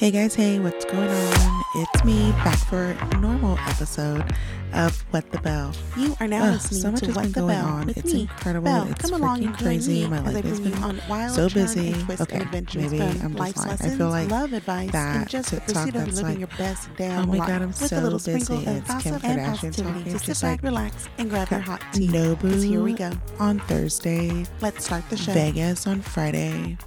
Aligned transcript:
Hey 0.00 0.10
guys, 0.10 0.34
hey, 0.34 0.58
what's 0.58 0.86
going 0.86 1.10
on? 1.10 1.62
It's 1.76 2.04
me 2.06 2.30
back 2.42 2.56
for 2.56 2.92
a 2.98 3.16
normal 3.18 3.58
episode 3.68 4.24
of 4.72 4.98
What 5.12 5.30
the 5.30 5.36
Bell. 5.40 5.74
You 5.94 6.16
are 6.20 6.26
now 6.26 6.42
Ugh, 6.44 6.52
listening 6.54 6.80
so 6.80 6.90
much 6.92 7.00
to 7.00 7.06
has 7.08 7.16
What 7.16 7.22
been 7.24 7.32
the 7.32 7.40
going 7.40 7.54
Bell 7.54 7.66
on. 7.66 7.86
with 7.86 7.98
It's 7.98 8.14
me, 8.14 8.20
incredible. 8.22 8.64
Bell. 8.64 8.88
It's 8.90 9.02
Come 9.10 9.20
along 9.20 9.44
and 9.44 9.54
crazy. 9.58 10.08
My 10.08 10.20
life 10.20 10.42
has 10.42 10.58
been 10.58 10.72
on 10.82 11.02
wild 11.06 11.34
so 11.34 11.50
busy. 11.50 11.92
twist 12.04 12.22
Okay, 12.22 12.38
maybe 12.50 12.96
fun 12.98 13.20
I'm 13.22 13.36
just 13.36 13.56
lying. 13.58 13.72
I 13.72 13.76
feel 13.76 14.08
like 14.08 14.30
love 14.30 14.54
advice, 14.54 14.90
that 14.92 15.16
and 15.16 15.28
just 15.28 15.50
TikTok 15.50 15.66
pursuit 15.74 15.92
that's 15.92 16.16
living 16.16 16.24
like, 16.24 16.38
your 16.38 16.48
best 16.56 16.88
oh 16.90 16.94
damn 16.96 17.28
my 17.28 17.36
life 17.36 17.48
God, 17.48 17.60
I'm 17.60 17.68
with 17.68 17.76
so 17.76 17.98
a 17.98 18.00
little 18.00 18.18
busy. 18.18 18.54
of 18.54 18.68
It's 18.68 19.02
Kim 19.02 19.14
Kardashian 19.16 19.76
talking. 19.76 20.04
Just 20.10 20.24
sit 20.24 20.40
back, 20.40 20.42
like, 20.42 20.62
relax, 20.62 21.08
and 21.18 21.28
grab 21.28 21.50
your 21.50 21.60
hot 21.60 21.82
tea. 21.92 22.08
Nobu 22.08 22.64
here 22.64 22.82
we 22.82 22.94
go. 22.94 23.10
on 23.38 23.58
Thursday, 23.60 24.46
Let's 24.62 24.86
start 24.86 25.04
the 25.10 25.18
show. 25.18 25.32
Vegas 25.34 25.86
on 25.86 26.00
Friday, 26.00 26.78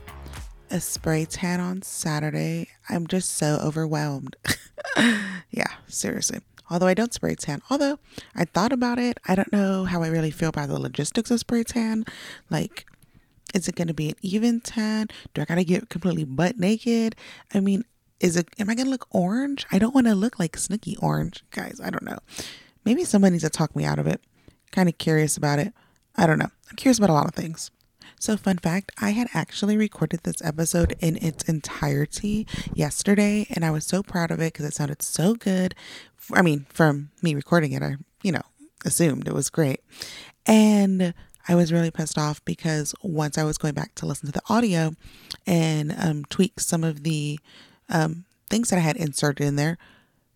a 0.71 0.79
spray 0.79 1.25
tan 1.25 1.59
on 1.59 1.83
Saturday. 1.83 2.69
I'm 2.89 3.07
just 3.07 3.31
so 3.31 3.59
overwhelmed. 3.63 4.35
yeah, 4.97 5.71
seriously. 5.87 6.39
Although 6.69 6.87
I 6.87 6.93
don't 6.93 7.13
spray 7.13 7.35
tan, 7.35 7.61
although 7.69 7.99
I 8.35 8.45
thought 8.45 8.71
about 8.71 8.97
it, 8.97 9.19
I 9.27 9.35
don't 9.35 9.51
know 9.51 9.85
how 9.85 10.01
I 10.01 10.07
really 10.07 10.31
feel 10.31 10.49
about 10.49 10.69
the 10.69 10.79
logistics 10.79 11.29
of 11.29 11.39
spray 11.39 11.63
tan. 11.63 12.05
Like, 12.49 12.85
is 13.53 13.67
it 13.67 13.75
going 13.75 13.89
to 13.89 13.93
be 13.93 14.09
an 14.09 14.15
even 14.21 14.61
tan? 14.61 15.07
Do 15.33 15.41
I 15.41 15.45
got 15.45 15.55
to 15.55 15.63
get 15.63 15.89
completely 15.89 16.23
butt 16.23 16.57
naked? 16.57 17.15
I 17.53 17.59
mean, 17.59 17.83
is 18.19 18.37
it, 18.37 18.47
am 18.57 18.69
I 18.69 18.75
going 18.75 18.85
to 18.85 18.91
look 18.91 19.07
orange? 19.11 19.65
I 19.71 19.79
don't 19.79 19.93
want 19.93 20.07
to 20.07 20.15
look 20.15 20.39
like 20.39 20.53
Snooki 20.53 20.95
orange, 21.01 21.43
guys. 21.51 21.79
I 21.83 21.89
don't 21.89 22.03
know. 22.03 22.19
Maybe 22.85 23.03
somebody 23.03 23.33
needs 23.33 23.43
to 23.43 23.49
talk 23.49 23.75
me 23.75 23.85
out 23.85 23.99
of 23.99 24.07
it. 24.07 24.21
Kind 24.71 24.89
of 24.89 24.97
curious 24.97 25.37
about 25.37 25.59
it. 25.59 25.73
I 26.15 26.25
don't 26.25 26.39
know. 26.39 26.49
I'm 26.69 26.75
curious 26.75 26.97
about 26.97 27.09
a 27.09 27.13
lot 27.13 27.27
of 27.27 27.35
things. 27.35 27.69
So, 28.23 28.37
fun 28.37 28.57
fact 28.59 28.93
I 29.01 29.09
had 29.09 29.27
actually 29.33 29.75
recorded 29.75 30.21
this 30.23 30.41
episode 30.41 30.95
in 31.01 31.17
its 31.17 31.43
entirety 31.43 32.47
yesterday, 32.73 33.45
and 33.49 33.65
I 33.65 33.71
was 33.71 33.85
so 33.85 34.01
proud 34.01 34.31
of 34.31 34.39
it 34.39 34.53
because 34.53 34.65
it 34.65 34.73
sounded 34.73 35.01
so 35.01 35.35
good. 35.35 35.75
I 36.31 36.41
mean, 36.41 36.65
from 36.69 37.11
me 37.21 37.35
recording 37.35 37.73
it, 37.73 37.83
I, 37.83 37.97
you 38.21 38.31
know, 38.31 38.43
assumed 38.85 39.27
it 39.27 39.33
was 39.33 39.49
great. 39.49 39.81
And 40.45 41.13
I 41.49 41.55
was 41.55 41.73
really 41.73 41.91
pissed 41.91 42.17
off 42.17 42.41
because 42.45 42.95
once 43.03 43.37
I 43.37 43.43
was 43.43 43.57
going 43.57 43.73
back 43.73 43.93
to 43.95 44.05
listen 44.05 44.27
to 44.27 44.31
the 44.31 44.41
audio 44.47 44.95
and 45.45 45.93
um, 45.97 46.23
tweak 46.29 46.61
some 46.61 46.85
of 46.85 47.03
the 47.03 47.41
um, 47.89 48.23
things 48.49 48.69
that 48.69 48.77
I 48.77 48.83
had 48.83 48.95
inserted 48.95 49.45
in 49.45 49.57
there, 49.57 49.77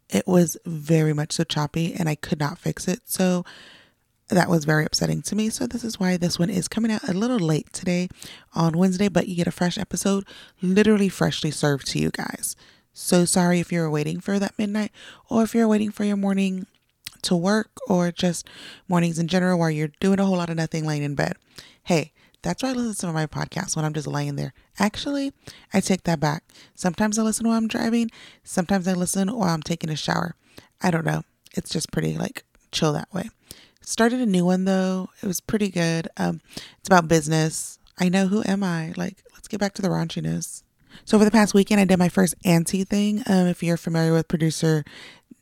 it 0.10 0.28
was 0.28 0.58
very 0.66 1.14
much 1.14 1.32
so 1.32 1.46
choppy 1.46 1.94
and 1.94 2.10
I 2.10 2.16
could 2.16 2.42
not 2.42 2.60
fix 2.60 2.86
it. 2.86 3.04
So, 3.06 3.46
that 4.30 4.50
was 4.50 4.66
very 4.66 4.86
upsetting 4.86 5.22
to 5.24 5.36
me. 5.36 5.50
So 5.50 5.68
this 5.68 5.84
is 5.84 6.00
why 6.00 6.18
this 6.18 6.38
one 6.38 6.50
is 6.50 6.68
coming 6.68 6.92
out 6.92 7.08
a 7.08 7.14
little 7.14 7.40
late 7.40 7.72
today 7.72 8.10
on 8.54 8.78
Wednesday, 8.78 9.08
but 9.08 9.28
you 9.28 9.36
get 9.36 9.48
a 9.48 9.52
fresh 9.52 9.78
episode 9.78 10.26
literally 10.62 11.10
freshly 11.10 11.52
served 11.52 11.88
to 11.88 12.00
you 12.00 12.12
guys. 12.12 12.56
So 12.94 13.26
sorry 13.26 13.60
if 13.60 13.72
you're 13.72 13.90
waiting 13.90 14.20
for 14.20 14.40
that 14.40 14.58
midnight 14.58 14.92
or 15.30 15.44
if 15.44 15.54
you're 15.54 15.68
waiting 15.68 15.92
for 15.92 16.04
your 16.04 16.18
morning 16.18 16.66
to 17.22 17.36
work 17.36 17.70
or 17.88 18.12
just 18.12 18.48
mornings 18.88 19.20
in 19.20 19.28
general 19.28 19.60
while 19.60 19.72
you're 19.72 19.92
doing 20.00 20.20
a 20.20 20.26
whole 20.26 20.38
lot 20.38 20.50
of 20.50 20.56
nothing 20.56 20.86
laying 20.86 21.04
in 21.04 21.16
bed. 21.16 21.36
Hey, 21.84 22.12
that's 22.42 22.64
why 22.64 22.70
I 22.70 22.74
listen 22.74 22.92
to 22.92 22.98
some 22.98 23.10
of 23.10 23.16
my 23.16 23.26
podcasts 23.26 23.76
when 23.76 23.86
I'm 23.86 23.94
just 23.94 24.08
laying 24.08 24.36
there. 24.36 24.54
Actually, 24.80 25.34
I 25.74 25.80
take 25.80 26.04
that 26.04 26.20
back. 26.20 26.44
Sometimes 26.76 27.18
I 27.18 27.24
listen 27.24 27.48
while 27.48 27.58
I'm 27.58 27.68
driving, 27.68 28.12
sometimes 28.44 28.88
I 28.88 28.94
listen 28.94 29.30
while 29.30 29.50
I'm 29.50 29.64
taking 29.64 29.90
a 29.90 29.96
shower. 29.96 30.36
I 30.82 30.92
don't 30.92 31.06
know. 31.06 31.24
It's 31.56 31.70
just 31.70 31.92
pretty 31.92 32.18
like 32.18 32.44
chill 32.72 32.94
that 32.94 33.14
way. 33.14 33.30
Started 33.88 34.20
a 34.20 34.26
new 34.26 34.44
one 34.44 34.66
though. 34.66 35.12
It 35.24 35.28
was 35.28 35.40
pretty 35.40 35.70
good. 35.70 36.10
Um, 36.18 36.42
it's 36.78 36.90
about 36.90 37.08
business. 37.08 37.80
I 37.98 38.10
know 38.10 38.28
who 38.28 38.44
am 38.46 38.62
I? 38.62 38.94
Like, 38.98 39.24
let's 39.32 39.48
get 39.48 39.62
back 39.62 39.74
to 39.76 39.82
the 39.82 39.88
raunchiness. 39.88 40.64
So 41.06 41.16
over 41.16 41.24
the 41.24 41.32
past 41.32 41.54
weekend, 41.54 41.80
I 41.80 41.86
did 41.86 41.98
my 41.98 42.10
first 42.10 42.36
auntie 42.44 42.84
thing. 42.84 43.24
Um, 43.28 43.48
if 43.48 43.64
you're 43.64 43.78
familiar 43.78 44.12
with 44.12 44.28
producer 44.28 44.84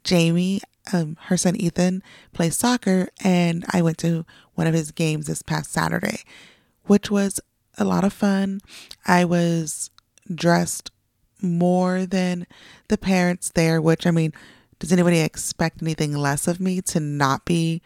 Jamie, 0.03 0.61
um, 0.93 1.17
her 1.21 1.37
son 1.37 1.55
Ethan 1.55 2.03
plays 2.33 2.55
soccer, 2.55 3.09
and 3.23 3.65
I 3.71 3.81
went 3.81 3.97
to 3.99 4.27
one 4.53 4.67
of 4.67 4.75
his 4.75 4.91
games 4.91 5.25
this 5.25 5.41
past 5.41 5.71
Saturday, 5.71 6.19
which 6.83 7.09
was 7.09 7.39
a 7.79 7.83
lot 7.83 8.03
of 8.03 8.13
fun. 8.13 8.61
I 9.07 9.25
was 9.25 9.89
dressed 10.31 10.91
more 11.41 12.05
than 12.05 12.45
the 12.89 12.97
parents 12.99 13.49
there, 13.55 13.81
which 13.81 14.05
I 14.05 14.11
mean, 14.11 14.33
does 14.77 14.91
anybody 14.91 15.21
expect 15.21 15.81
anything 15.81 16.13
less 16.15 16.47
of 16.47 16.59
me 16.59 16.79
to 16.81 16.99
not 16.99 17.43
be 17.43 17.81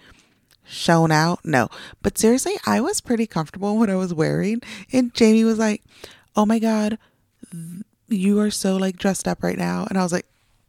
shown 0.70 1.12
out? 1.12 1.44
No. 1.44 1.70
But 2.02 2.18
seriously, 2.18 2.54
I 2.66 2.82
was 2.82 3.02
pretty 3.02 3.28
comfortable 3.28 3.78
what 3.78 3.90
I 3.90 3.96
was 3.96 4.14
wearing. 4.14 4.62
And 4.92 5.14
Jamie 5.14 5.44
was 5.44 5.60
like, 5.60 5.84
Oh 6.36 6.46
my 6.46 6.60
God, 6.60 6.98
you 8.08 8.40
are 8.40 8.52
so 8.52 8.78
like 8.78 8.98
dressed 8.98 9.28
up 9.28 9.44
right 9.44 9.58
now. 9.58 9.86
And 9.90 9.98
I 9.98 10.04
was 10.04 10.12
like, 10.12 10.26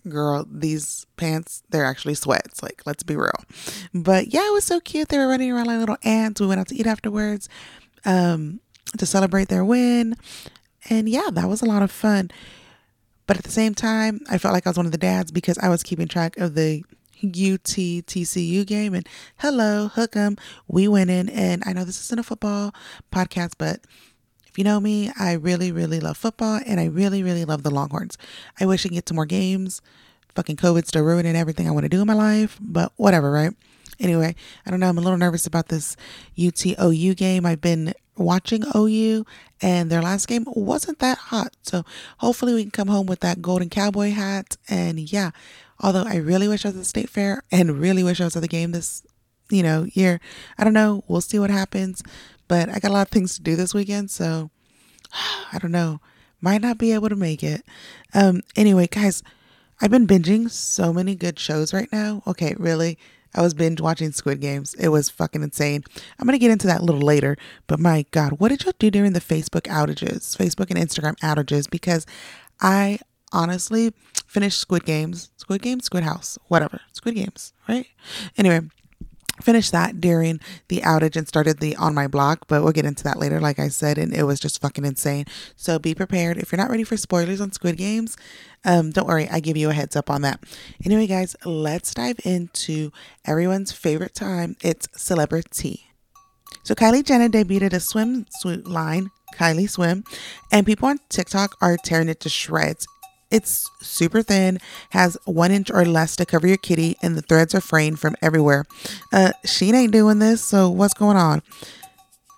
Girl, 0.09 0.47
these 0.51 1.07
pants, 1.17 1.63
they're 1.69 1.85
actually 1.85 2.15
sweats. 2.15 2.63
Like, 2.63 2.83
let's 2.87 3.03
be 3.03 3.17
real. 3.17 3.45
But 3.93 4.33
yeah, 4.33 4.47
it 4.49 4.53
was 4.53 4.65
so 4.65 4.81
cute. 4.81 5.09
They 5.09 5.19
were 5.19 5.29
running 5.29 5.53
around 5.53 5.67
like 5.67 5.79
little 5.79 5.99
ants. 6.03 6.41
We 6.41 6.47
went 6.47 6.61
out 6.61 6.69
to 6.69 6.75
eat 6.75 6.87
afterwards 6.87 7.49
um, 8.07 8.61
to 8.97 9.05
celebrate 9.05 9.49
their 9.49 9.65
win. 9.65 10.17
And 10.89 11.07
yeah, 11.09 11.29
that 11.33 11.49
was 11.49 11.61
a 11.61 11.67
lot 11.67 11.83
of 11.83 11.91
fun. 11.91 12.31
But 13.27 13.37
at 13.37 13.45
the 13.45 13.51
same 13.51 13.75
time, 13.75 14.21
I 14.29 14.39
felt 14.39 14.55
like 14.55 14.67
I 14.67 14.71
was 14.71 14.77
one 14.77 14.87
of 14.87 14.93
the 14.93 14.99
dads 14.99 15.31
because 15.31 15.59
I 15.59 15.69
was 15.69 15.83
keeping 15.83 16.09
track 16.09 16.37
of 16.39 16.55
the 16.55 16.83
UT 17.23 17.63
TCU 17.63 18.67
game. 18.67 18.95
And 18.95 19.09
hello, 19.39 19.89
hook 19.89 20.17
'em. 20.17 20.37
We 20.69 20.89
went 20.89 21.11
in. 21.11 21.29
And 21.29 21.63
I 21.67 21.73
know 21.73 21.85
this 21.85 22.01
isn't 22.05 22.19
a 22.19 22.23
football 22.23 22.75
podcast, 23.13 23.53
but 23.59 23.81
if 24.47 24.59
you 24.59 24.65
know 24.65 24.81
me, 24.81 25.13
I 25.19 25.35
really, 25.35 25.71
really 25.71 26.01
love 26.01 26.17
football 26.17 26.61
and 26.67 26.81
I 26.81 26.87
really, 26.87 27.23
really 27.23 27.45
love 27.45 27.63
the 27.63 27.71
Longhorns. 27.71 28.19
I 28.59 28.67
wish 28.67 28.85
I 28.85 28.89
could 28.89 28.95
get 28.95 29.07
to 29.07 29.15
more 29.15 29.27
games. 29.27 29.81
Fucking 30.35 30.57
COVID's 30.57 30.89
still 30.89 31.05
ruining 31.05 31.37
everything 31.37 31.69
I 31.69 31.73
want 31.73 31.85
to 31.85 31.89
do 31.89 32.01
in 32.01 32.07
my 32.07 32.15
life, 32.15 32.59
but 32.61 32.93
whatever, 32.97 33.31
right? 33.31 33.53
Anyway, 34.01 34.35
I 34.65 34.71
don't 34.71 34.81
know. 34.81 34.89
I'm 34.89 34.99
a 34.99 35.03
little 35.03 35.19
nervous 35.19 35.47
about 35.47 35.69
this 35.69 35.97
UTOU 36.37 37.17
game. 37.17 37.45
I've 37.45 37.61
been 37.61 37.93
watching 38.17 38.65
OU 38.75 39.25
and 39.63 39.91
their 39.91 40.03
last 40.03 40.27
game 40.27 40.45
wasn't 40.49 40.99
that 41.01 41.19
hot. 41.19 41.55
So 41.63 41.85
hopefully 42.19 42.55
we 42.55 42.63
can 42.63 42.71
come 42.71 42.89
home 42.89 43.07
with 43.07 43.21
that 43.21 43.43
golden 43.43 43.69
cowboy 43.69 44.11
hat. 44.11 44.57
And 44.69 44.99
yeah, 44.99 45.31
although 45.81 46.05
I 46.05 46.17
really 46.17 46.49
wish 46.49 46.65
I 46.65 46.69
was 46.69 46.77
at 46.77 46.81
the 46.81 46.85
state 46.85 47.11
fair 47.11 47.43
and 47.51 47.81
really 47.81 48.03
wish 48.03 48.21
I 48.21 48.25
was 48.25 48.37
at 48.37 48.43
the 48.43 48.49
game 48.49 48.73
this, 48.73 49.03
you 49.51 49.63
know, 49.63 49.87
year. 49.93 50.21
I 50.59 50.65
don't 50.65 50.73
know. 50.73 51.05
We'll 51.09 51.21
see 51.21 51.39
what 51.39 51.51
happens. 51.51 52.03
But 52.49 52.69
I 52.69 52.79
got 52.79 52.91
a 52.91 52.95
lot 52.95 53.07
of 53.07 53.11
things 53.11 53.37
to 53.37 53.43
do 53.43 53.57
this 53.57 53.75
weekend. 53.75 54.11
So 54.11 54.51
I 55.53 55.59
don't 55.59 55.73
know. 55.73 56.01
Might 56.41 56.63
not 56.63 56.79
be 56.79 56.93
able 56.93 57.09
to 57.09 57.17
make 57.17 57.43
it. 57.43 57.65
Um, 58.15 58.41
anyway, 58.57 58.87
guys, 58.87 59.23
I've 59.81 59.91
been 59.91 60.07
binging 60.07 60.51
so 60.51 60.93
many 60.93 61.15
good 61.15 61.39
shows 61.39 61.73
right 61.73 61.89
now. 61.93 62.23
Okay, 62.27 62.55
really. 62.59 62.99
I 63.35 63.43
was 63.43 63.55
binge 63.55 63.81
watching 63.81 64.13
Squid 64.13 64.41
Games. 64.41 64.75
It 64.75 64.89
was 64.89 65.09
fucking 65.09 65.43
insane. 65.43 65.85
I'm 66.19 66.27
going 66.27 66.35
to 66.35 66.39
get 66.39 66.51
into 66.51 66.67
that 66.67 66.81
a 66.81 66.85
little 66.85 67.01
later, 67.01 67.37
but 67.67 67.79
my 67.79 68.05
God, 68.11 68.41
what 68.41 68.49
did 68.49 68.65
y'all 68.65 68.73
do 68.79 68.91
during 68.91 69.13
the 69.13 69.21
Facebook 69.21 69.63
outages, 69.63 70.37
Facebook 70.37 70.71
and 70.71 70.79
Instagram 70.79 71.17
outages? 71.21 71.71
Because 71.71 72.07
I 72.61 72.99
honestly 73.33 73.95
finished 74.31 74.61
Squid 74.61 74.85
Games, 74.85 75.31
Squid 75.37 75.61
Games, 75.61 75.87
Squid 75.87 76.05
House, 76.05 76.39
whatever, 76.47 76.81
Squid 76.93 77.17
Games, 77.17 77.53
right? 77.69 77.87
Anyway, 78.39 78.61
finished 79.43 79.73
that 79.73 80.01
during 80.01 80.39
the 80.69 80.83
outage 80.83 81.17
and 81.17 81.27
started 81.27 81.59
the 81.59 81.75
on 81.75 81.95
my 81.97 82.07
block, 82.07 82.47
but 82.47 82.63
we'll 82.63 82.73
get 82.73 82.85
into 82.85 83.03
that 83.03 83.19
later, 83.19 83.41
like 83.41 83.59
I 83.59 83.67
said, 83.67 83.99
and 83.99 84.15
it 84.15 84.23
was 84.23 84.39
just 84.39 84.61
fucking 84.61 84.85
insane. 84.85 85.25
So 85.57 85.81
be 85.81 85.97
prepared. 85.97 86.39
If 86.39 86.53
you're 86.53 86.61
not 86.61 86.71
ready 86.71 86.85
for 86.85 86.97
spoilers 86.97 87.41
on 87.41 87.51
Squid 87.51 87.77
Games, 87.77 88.17
um, 88.65 88.93
don't 88.93 89.09
worry, 89.09 89.29
I 89.29 89.41
give 89.41 89.57
you 89.57 89.69
a 89.69 89.75
heads 89.75 89.97
up 89.97 90.09
on 90.09 90.23
that. 90.23 90.45
Anyway, 90.85 91.09
guys, 91.09 91.35
let's 91.45 91.93
dive 91.93 92.21
into 92.25 92.93
everyone's 93.25 93.73
favorite 93.73 94.15
time. 94.15 94.57
It's 94.63 94.87
celebrity. 94.95 95.87
So 96.63 96.77
Kylie 96.77 97.05
Jenner 97.05 97.29
debuted 97.29 97.73
a 97.73 97.81
swimsuit 97.81 98.69
line, 98.69 99.11
Kylie 99.35 99.69
Swim, 99.69 100.05
and 100.53 100.67
people 100.67 100.89
on 100.89 100.99
TikTok 101.09 101.57
are 101.61 101.77
tearing 101.77 102.09
it 102.09 102.21
to 102.21 102.29
shreds. 102.29 102.87
It's 103.31 103.71
super 103.81 104.23
thin, 104.23 104.59
has 104.91 105.17
one 105.25 105.53
inch 105.53 105.71
or 105.71 105.85
less 105.85 106.17
to 106.17 106.27
cover 106.27 106.47
your 106.47 106.57
kitty, 106.57 106.97
and 107.03 107.17
the 107.17 107.23
threads 107.23 107.55
are 107.55 107.61
fraying 107.61 107.97
from 107.97 108.17
everywhere. 108.21 108.65
Uh, 109.13 109.33
she 109.45 109.73
ain't 109.73 109.93
doing 109.93 110.19
this, 110.19 110.43
so 110.43 110.69
what's 110.69 110.95
going 110.95 111.17
on? 111.17 111.43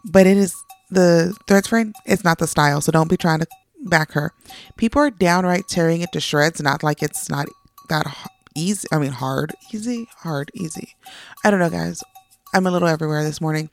But 0.04 0.26
it 0.26 0.36
is 0.36 0.54
the 0.90 1.34
threads 1.48 1.68
fraying. 1.68 1.94
It's 2.04 2.24
not 2.24 2.38
the 2.38 2.46
style, 2.46 2.80
so 2.80 2.92
don't 2.92 3.08
be 3.08 3.16
trying 3.16 3.40
to 3.40 3.46
back 3.84 4.12
her. 4.12 4.32
People 4.76 5.00
are 5.00 5.10
downright 5.10 5.68
tearing 5.68 6.02
it 6.02 6.12
to 6.12 6.20
shreds. 6.20 6.60
Not 6.60 6.82
like 6.82 7.02
it's 7.02 7.28
not 7.30 7.46
that 7.88 8.06
easy. 8.54 8.86
I 8.92 8.98
mean, 8.98 9.12
hard, 9.12 9.54
easy, 9.72 10.08
hard, 10.18 10.50
easy. 10.54 10.94
I 11.44 11.50
don't 11.50 11.60
know, 11.60 11.70
guys. 11.70 12.02
I'm 12.54 12.66
a 12.66 12.70
little 12.70 12.88
everywhere 12.88 13.24
this 13.24 13.40
morning, 13.40 13.70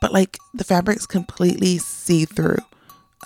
but 0.00 0.12
like 0.12 0.38
the 0.54 0.64
fabric's 0.64 1.06
completely 1.06 1.78
see 1.78 2.24
through 2.24 2.58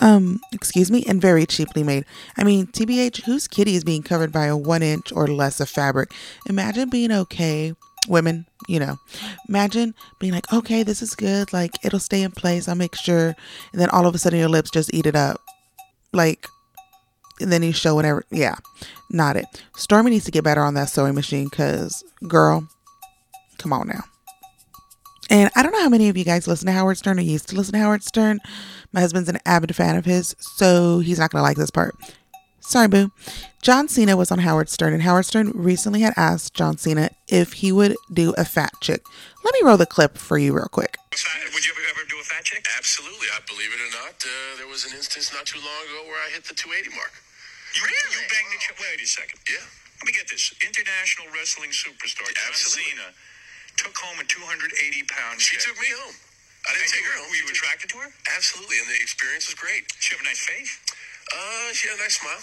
um, 0.01 0.39
excuse 0.51 0.91
me, 0.91 1.03
and 1.07 1.21
very 1.21 1.45
cheaply 1.45 1.83
made. 1.83 2.05
I 2.37 2.43
mean, 2.43 2.67
TBH, 2.67 3.23
whose 3.23 3.47
kitty 3.47 3.75
is 3.75 3.83
being 3.83 4.03
covered 4.03 4.31
by 4.31 4.45
a 4.45 4.57
one 4.57 4.83
inch 4.83 5.11
or 5.11 5.27
less 5.27 5.59
of 5.59 5.69
fabric? 5.69 6.11
Imagine 6.47 6.89
being 6.89 7.11
okay, 7.11 7.73
women, 8.07 8.45
you 8.67 8.79
know, 8.79 8.97
imagine 9.47 9.93
being 10.19 10.33
like, 10.33 10.51
okay, 10.51 10.83
this 10.83 11.01
is 11.01 11.15
good, 11.15 11.53
like 11.53 11.71
it'll 11.83 11.99
stay 11.99 12.21
in 12.21 12.31
place, 12.31 12.67
I'll 12.67 12.75
make 12.75 12.95
sure, 12.95 13.35
and 13.71 13.81
then 13.81 13.89
all 13.89 14.05
of 14.05 14.15
a 14.15 14.17
sudden 14.17 14.39
your 14.39 14.49
lips 14.49 14.71
just 14.71 14.93
eat 14.93 15.05
it 15.05 15.15
up. 15.15 15.41
Like, 16.11 16.47
and 17.41 17.51
then 17.51 17.63
you 17.63 17.73
show 17.73 17.95
whatever. 17.95 18.23
Yeah, 18.31 18.55
not 19.09 19.35
it. 19.35 19.45
Stormi 19.77 20.09
needs 20.09 20.25
to 20.25 20.31
get 20.31 20.43
better 20.43 20.61
on 20.61 20.73
that 20.75 20.89
sewing 20.89 21.15
machine 21.15 21.45
because, 21.45 22.03
girl, 22.27 22.67
come 23.57 23.73
on 23.73 23.87
now. 23.87 24.03
And 25.29 25.49
I 25.55 25.63
don't 25.63 25.71
know 25.71 25.81
how 25.81 25.89
many 25.89 26.09
of 26.09 26.17
you 26.17 26.23
guys 26.23 26.47
listen 26.47 26.67
to 26.67 26.71
Howard 26.71 26.97
Stern 26.97 27.17
or 27.17 27.23
used 27.23 27.49
to 27.49 27.55
listen 27.55 27.73
to 27.73 27.79
Howard 27.79 28.03
Stern. 28.03 28.39
My 28.93 29.01
husband's 29.01 29.29
an 29.29 29.39
avid 29.45 29.75
fan 29.75 29.95
of 29.95 30.05
his, 30.05 30.35
so 30.39 30.99
he's 30.99 31.17
not 31.19 31.31
going 31.31 31.39
to 31.39 31.43
like 31.43 31.57
this 31.57 31.71
part. 31.71 31.95
Sorry, 32.61 32.87
boo. 32.87 33.11
John 33.61 33.87
Cena 33.87 34.17
was 34.17 34.31
on 34.31 34.39
Howard 34.39 34.69
Stern, 34.69 34.93
and 34.93 35.01
Howard 35.03 35.25
Stern 35.25 35.51
recently 35.53 36.01
had 36.01 36.13
asked 36.17 36.53
John 36.53 36.77
Cena 36.77 37.09
if 37.27 37.61
he 37.61 37.71
would 37.71 37.95
do 38.11 38.33
a 38.37 38.45
fat 38.45 38.73
chick. 38.81 39.05
Let 39.43 39.53
me 39.53 39.61
roll 39.61 39.77
the 39.77 39.85
clip 39.85 40.17
for 40.17 40.37
you 40.37 40.53
real 40.53 40.69
quick. 40.69 40.97
Would 41.13 41.65
you 41.65 41.73
ever, 41.73 41.85
ever 41.93 42.09
do 42.09 42.17
a 42.17 42.25
fat 42.25 42.43
chick? 42.43 42.65
Absolutely. 42.77 43.29
I 43.33 43.41
believe 43.45 43.69
it 43.69 43.81
or 43.81 43.91
not, 44.01 44.17
uh, 44.17 44.57
there 44.57 44.67
was 44.67 44.85
an 44.85 44.97
instance 44.97 45.33
not 45.33 45.45
too 45.45 45.61
long 45.61 45.81
ago 45.89 46.09
where 46.09 46.17
I 46.25 46.33
hit 46.33 46.45
the 46.45 46.53
280 46.57 46.89
mark. 46.97 47.13
You, 47.77 47.85
Really? 47.85 48.17
You 48.17 48.25
banged 48.33 48.49
the 48.53 48.61
chick. 48.61 48.77
Wait 48.81 49.01
a 49.01 49.05
second. 49.05 49.37
Yeah. 49.45 49.61
Let 50.01 50.05
me 50.09 50.13
get 50.13 50.25
this. 50.29 50.53
International 50.65 51.29
wrestling 51.33 51.69
superstar 51.69 52.25
John 52.33 52.49
Absolutely. 52.49 52.97
Cena 52.97 53.13
took 53.77 53.95
home 53.97 54.19
a 54.19 54.25
280 54.25 55.03
pound 55.09 55.41
She 55.41 55.55
chick. 55.57 55.65
took 55.67 55.79
me 55.79 55.87
home. 55.91 56.15
I 56.67 56.73
didn't 56.73 56.83
And 56.85 56.93
take 56.93 57.03
you- 57.03 57.11
her 57.11 57.17
home. 57.19 57.29
Were 57.29 57.35
you 57.35 57.47
attracted 57.49 57.89
to 57.91 57.97
her? 57.99 58.09
Absolutely, 58.35 58.79
and 58.79 58.87
the 58.89 58.99
experience 59.01 59.45
was 59.47 59.55
great. 59.55 59.85
She 59.99 60.15
have 60.15 60.21
a 60.21 60.23
nice 60.25 60.39
face. 60.45 60.71
Uh, 61.31 61.73
she 61.73 61.87
had 61.89 61.97
a 61.99 62.01
nice 62.01 62.19
smile. 62.19 62.41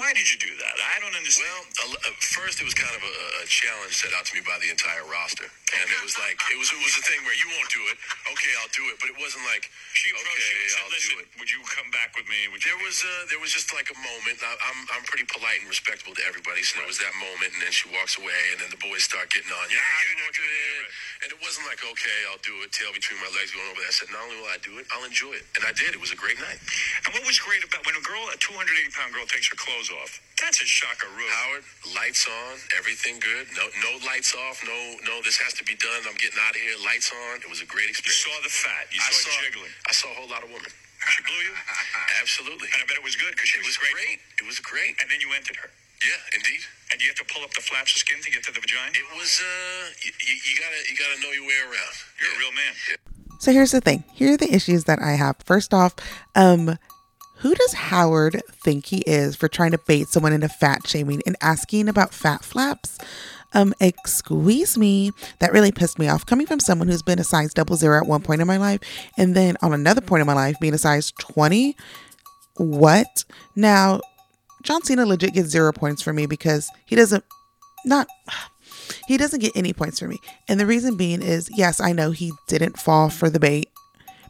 Why 0.00 0.12
did 0.16 0.28
you 0.28 0.38
do 0.40 0.52
that? 0.60 0.76
I 0.78 1.00
don't 1.04 1.14
understand. 1.16 1.68
Well, 1.80 1.96
uh, 2.02 2.12
first 2.20 2.58
it 2.60 2.66
was 2.68 2.74
kind 2.76 2.92
of 2.96 3.02
a, 3.04 3.14
a 3.40 3.46
challenge 3.48 3.94
set 3.96 4.12
out 4.16 4.26
to 4.28 4.32
me 4.36 4.42
by 4.44 4.56
the 4.60 4.68
entire 4.72 5.04
roster, 5.08 5.46
and 5.48 5.86
it 5.88 6.00
was 6.04 6.16
like 6.20 6.36
it 6.52 6.58
was 6.58 6.68
it 6.72 6.82
was 6.82 6.96
a 7.00 7.04
thing 7.06 7.22
where 7.24 7.36
you 7.36 7.48
won't 7.52 7.70
do 7.72 7.82
it. 7.92 7.96
Okay, 8.34 8.52
I'll 8.60 8.72
do 8.74 8.84
it, 8.92 8.98
but 9.00 9.08
it 9.12 9.18
wasn't 9.20 9.44
like 9.48 9.68
she 9.94 10.10
approached 10.12 10.32
okay, 10.36 10.52
you 10.52 10.62
and 10.64 10.72
said, 10.72 10.82
I'll 10.84 10.92
"Listen, 10.92 11.12
do 11.16 11.22
it. 11.22 11.28
would 11.40 11.50
you 11.52 11.60
come 11.70 11.88
back 11.94 12.12
with 12.18 12.26
me?" 12.28 12.50
Would 12.52 12.60
you 12.64 12.74
There 12.74 12.82
was 12.82 12.98
uh, 13.06 13.30
there 13.30 13.40
was 13.40 13.52
just 13.54 13.70
like 13.72 13.88
a 13.94 13.98
moment. 14.02 14.42
I, 14.42 14.52
I'm 14.68 14.80
I'm 14.98 15.04
pretty 15.06 15.30
polite 15.30 15.62
and 15.64 15.70
respectful 15.70 16.12
to 16.18 16.22
everybody, 16.26 16.60
so 16.66 16.80
there 16.82 16.90
was 16.90 16.98
that 17.00 17.14
moment, 17.16 17.54
and 17.56 17.60
then 17.62 17.72
she 17.72 17.88
walks 17.94 18.18
away, 18.20 18.40
and 18.52 18.60
then 18.60 18.72
the 18.74 18.80
boys 18.82 19.06
start 19.06 19.30
getting 19.32 19.52
on. 19.54 19.64
Yeah, 19.70 19.80
Yeah, 19.80 20.08
you 20.12 20.14
to 20.28 20.42
yeah, 20.44 20.82
it, 20.82 20.86
and 21.24 21.28
it 21.32 21.40
wasn't 21.40 21.64
like 21.70 21.80
okay, 21.86 22.18
I'll 22.28 22.42
do 22.44 22.52
it. 22.66 22.72
Tail 22.74 22.92
between 22.92 23.22
my 23.22 23.30
legs, 23.32 23.54
going 23.54 23.64
over 23.72 23.80
there. 23.80 23.88
I 23.88 23.96
said, 23.96 24.10
not 24.12 24.22
only 24.26 24.36
will 24.42 24.52
I 24.52 24.60
do 24.60 24.76
it, 24.82 24.86
I'll 24.92 25.06
enjoy 25.06 25.38
it, 25.38 25.46
and 25.56 25.64
I 25.64 25.72
did. 25.72 25.96
It 25.96 26.02
was 26.02 26.12
a 26.12 26.18
great 26.18 26.36
night. 26.42 26.58
And 27.06 27.14
what 27.14 27.24
was 27.24 27.38
great 27.40 27.64
about 27.64 27.86
when 27.86 27.96
a 27.96 28.04
girl, 28.04 28.20
a 28.32 28.36
280 28.38 28.92
pound 28.92 29.14
girl, 29.14 29.24
takes 29.28 29.48
her 29.48 29.58
clothes 29.58 29.85
off? 29.90 30.20
That's 30.40 30.60
a 30.60 30.68
shockaroo. 30.68 31.28
Howard, 31.32 31.64
lights 31.96 32.28
on, 32.28 32.54
everything 32.76 33.16
good. 33.20 33.48
No 33.56 33.64
no 33.82 33.92
lights 34.04 34.34
off. 34.36 34.60
No 34.66 34.76
no, 35.08 35.22
this 35.24 35.36
has 35.40 35.52
to 35.58 35.64
be 35.64 35.74
done. 35.80 36.04
I'm 36.04 36.16
getting 36.20 36.38
out 36.44 36.52
of 36.54 36.60
here. 36.60 36.76
Lights 36.84 37.08
on. 37.12 37.40
It 37.40 37.48
was 37.48 37.60
a 37.64 37.68
great 37.68 37.88
experience. 37.88 38.20
You 38.26 38.32
experience. 38.32 38.36
saw 38.36 38.36
the 38.44 38.52
fat. 38.52 38.84
You 38.92 39.00
I 39.00 39.08
saw, 39.10 39.30
saw 39.30 39.32
it 39.32 39.42
jiggling. 39.48 39.72
I 39.88 39.92
saw 39.96 40.08
a 40.12 40.16
whole 40.20 40.28
lot 40.30 40.42
of 40.44 40.50
women. 40.52 40.68
She 41.06 41.20
blew 41.28 41.38
you, 41.46 41.54
Absolutely. 42.20 42.68
and 42.72 42.82
I 42.82 42.84
bet 42.88 42.96
it 42.98 43.04
was 43.04 43.14
good 43.16 43.32
because 43.32 43.48
she 43.48 43.60
It 43.60 43.66
was 43.66 43.76
great. 43.78 43.94
great. 43.94 44.18
It 44.42 44.46
was 44.46 44.58
great. 44.58 44.96
And 45.00 45.06
then 45.10 45.20
you 45.20 45.30
entered 45.36 45.54
her, 45.62 45.70
Yeah, 46.02 46.18
indeed. 46.34 46.62
and 46.90 46.98
you 47.00 47.08
had 47.08 47.16
to 47.20 47.26
pull 47.30 47.44
up 47.44 47.52
the 47.54 47.60
flaps 47.62 47.94
of 47.94 48.00
skin 48.02 48.18
to 48.22 48.30
get 48.30 48.42
to 48.48 48.52
the 48.52 48.60
vagina. 48.60 48.90
It 48.96 49.06
was 49.16 49.38
uh, 49.38 49.92
you, 50.02 50.10
you 50.10 50.54
gotta 50.58 50.80
you 50.90 50.94
gotta 50.98 51.16
know 51.22 51.30
your 51.30 51.46
way 51.46 51.58
around. 51.62 51.94
You're 52.20 52.34
a 52.34 52.38
real 52.42 52.52
man. 52.52 52.74
So 53.38 53.52
here's 53.52 53.70
the 53.72 53.80
thing. 53.80 54.04
Here 54.14 54.34
are 54.34 54.36
the 54.40 54.52
issues 54.52 54.84
that 54.84 54.98
I 55.00 55.12
have. 55.12 55.36
First 55.44 55.74
off, 55.74 55.94
um, 56.34 56.76
who 57.46 57.54
does 57.54 57.74
Howard 57.74 58.42
think 58.50 58.86
he 58.86 59.02
is 59.06 59.36
for 59.36 59.46
trying 59.46 59.70
to 59.70 59.78
bait 59.78 60.08
someone 60.08 60.32
into 60.32 60.48
fat 60.48 60.84
shaming 60.84 61.22
and 61.26 61.36
asking 61.40 61.88
about 61.88 62.12
fat 62.12 62.44
flaps? 62.44 62.98
Um, 63.54 63.72
excuse 63.78 64.76
me. 64.76 65.12
That 65.38 65.52
really 65.52 65.70
pissed 65.70 65.96
me 65.96 66.08
off. 66.08 66.26
Coming 66.26 66.48
from 66.48 66.58
someone 66.58 66.88
who's 66.88 67.04
been 67.04 67.20
a 67.20 67.24
size 67.24 67.54
double 67.54 67.76
zero 67.76 67.98
at 67.98 68.06
one 68.08 68.20
point 68.20 68.40
in 68.40 68.48
my 68.48 68.56
life, 68.56 68.80
and 69.16 69.36
then 69.36 69.56
on 69.62 69.72
another 69.72 70.00
point 70.00 70.22
in 70.22 70.26
my 70.26 70.34
life 70.34 70.56
being 70.60 70.74
a 70.74 70.78
size 70.78 71.12
20. 71.20 71.76
What? 72.56 73.24
Now, 73.54 74.00
John 74.64 74.82
Cena 74.82 75.06
legit 75.06 75.32
gets 75.32 75.48
zero 75.48 75.72
points 75.72 76.02
for 76.02 76.12
me 76.12 76.26
because 76.26 76.68
he 76.84 76.96
doesn't 76.96 77.22
not 77.84 78.08
he 79.06 79.16
doesn't 79.16 79.38
get 79.38 79.52
any 79.54 79.72
points 79.72 80.00
for 80.00 80.08
me. 80.08 80.18
And 80.48 80.58
the 80.58 80.66
reason 80.66 80.96
being 80.96 81.22
is 81.22 81.48
yes, 81.56 81.80
I 81.80 81.92
know 81.92 82.10
he 82.10 82.32
didn't 82.48 82.76
fall 82.76 83.08
for 83.08 83.30
the 83.30 83.38
bait, 83.38 83.68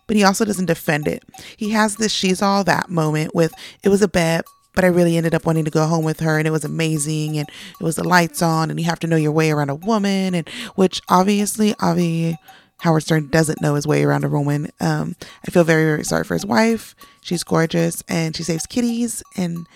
but 0.07 0.17
he 0.17 0.25
also 0.25 0.45
doesn't 0.45 0.67
defend 0.67 1.09
it. 1.09 1.23
He 1.57 1.71
has 1.71 1.97
this 1.97 2.13
she's 2.13 2.43
all 2.43 2.65
that 2.65 2.89
moment 2.89 3.35
with 3.35 3.53
it 3.83 3.89
was 3.89 4.03
a 4.03 4.09
bet, 4.09 4.45
but 4.75 4.85
I 4.85 4.89
really 4.89 5.17
ended 5.17 5.35
up 5.35 5.47
wanting 5.47 5.65
to 5.65 5.71
go 5.71 5.87
home 5.87 6.05
with 6.05 6.21
her 6.21 6.39
and 6.39 6.47
it 6.47 6.53
was 6.53 6.65
amazing 6.65 7.39
and 7.39 7.49
it 7.49 7.85
was 7.85 7.97
the 7.97 8.07
lights 8.07 8.43
on 8.43 8.71
and 8.71 8.79
you 8.79 8.87
have 8.87 9.01
to 9.01 9.07
know 9.07 9.17
your 9.17 9.33
way 9.33 9.51
around 9.51 9.71
a 9.71 9.75
woman 9.75 10.35
and 10.35 10.49
which 10.75 11.01
obviously 11.09 11.75
Avi 11.81 12.37
Howard 12.81 13.03
Stern 13.03 13.29
doesn't 13.29 13.63
know 13.63 13.75
his 13.75 13.87
way 13.87 14.05
around 14.05 14.25
a 14.25 14.29
woman. 14.29 14.71
Um, 14.81 15.17
I 15.47 15.51
feel 15.51 15.65
very, 15.65 15.85
very 15.85 16.05
sorry 16.05 16.25
for 16.25 16.35
his 16.35 16.45
wife. 16.45 16.95
She's 17.23 17.43
gorgeous 17.43 18.03
and 18.09 18.37
she 18.37 18.43
saves 18.43 18.67
kitties 18.67 19.23
and 19.37 19.67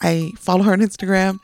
I 0.00 0.32
follow 0.38 0.62
her 0.64 0.72
on 0.72 0.80
Instagram. 0.80 1.38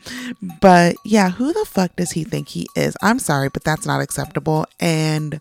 But 0.60 0.96
yeah, 1.04 1.30
who 1.30 1.52
the 1.52 1.64
fuck 1.64 1.94
does 1.96 2.12
he 2.12 2.24
think 2.24 2.48
he 2.48 2.68
is? 2.74 2.96
I'm 3.02 3.18
sorry, 3.18 3.50
but 3.50 3.64
that's 3.64 3.86
not 3.86 4.00
acceptable. 4.00 4.66
And 4.80 5.40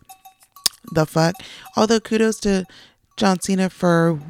the 0.92 1.06
fuck. 1.06 1.34
Although 1.76 2.00
kudos 2.00 2.40
to 2.40 2.64
John 3.16 3.40
Cena 3.40 3.70
for 3.70 4.20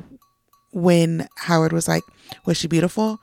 when 0.72 1.28
Howard 1.36 1.72
was 1.72 1.88
like, 1.88 2.02
Was 2.46 2.56
she 2.56 2.68
beautiful? 2.68 3.20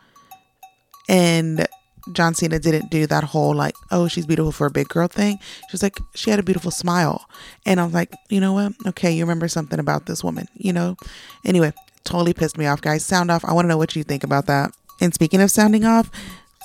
And 1.07 1.67
John 2.11 2.35
Cena 2.35 2.59
didn't 2.59 2.91
do 2.91 3.07
that 3.07 3.23
whole 3.23 3.53
like, 3.53 3.75
oh, 3.91 4.07
she's 4.07 4.25
beautiful 4.25 4.51
for 4.51 4.67
a 4.67 4.71
big 4.71 4.87
girl 4.87 5.07
thing. 5.07 5.39
She 5.39 5.71
was 5.71 5.83
like, 5.83 5.97
she 6.13 6.29
had 6.29 6.39
a 6.39 6.43
beautiful 6.43 6.71
smile. 6.71 7.27
And 7.65 7.79
I'm 7.79 7.91
like, 7.91 8.13
you 8.29 8.39
know 8.39 8.53
what? 8.53 8.73
Okay, 8.87 9.11
you 9.11 9.23
remember 9.23 9.47
something 9.47 9.79
about 9.79 10.05
this 10.05 10.23
woman, 10.23 10.47
you 10.55 10.71
know? 10.71 10.97
Anyway, 11.43 11.73
totally 12.03 12.33
pissed 12.33 12.57
me 12.57 12.67
off, 12.67 12.81
guys. 12.81 13.03
Sound 13.03 13.31
off. 13.31 13.43
I 13.45 13.53
want 13.53 13.65
to 13.65 13.69
know 13.69 13.77
what 13.77 13.95
you 13.95 14.03
think 14.03 14.23
about 14.23 14.45
that. 14.45 14.71
And 15.01 15.13
speaking 15.13 15.41
of 15.41 15.51
sounding 15.51 15.85
off, 15.85 16.11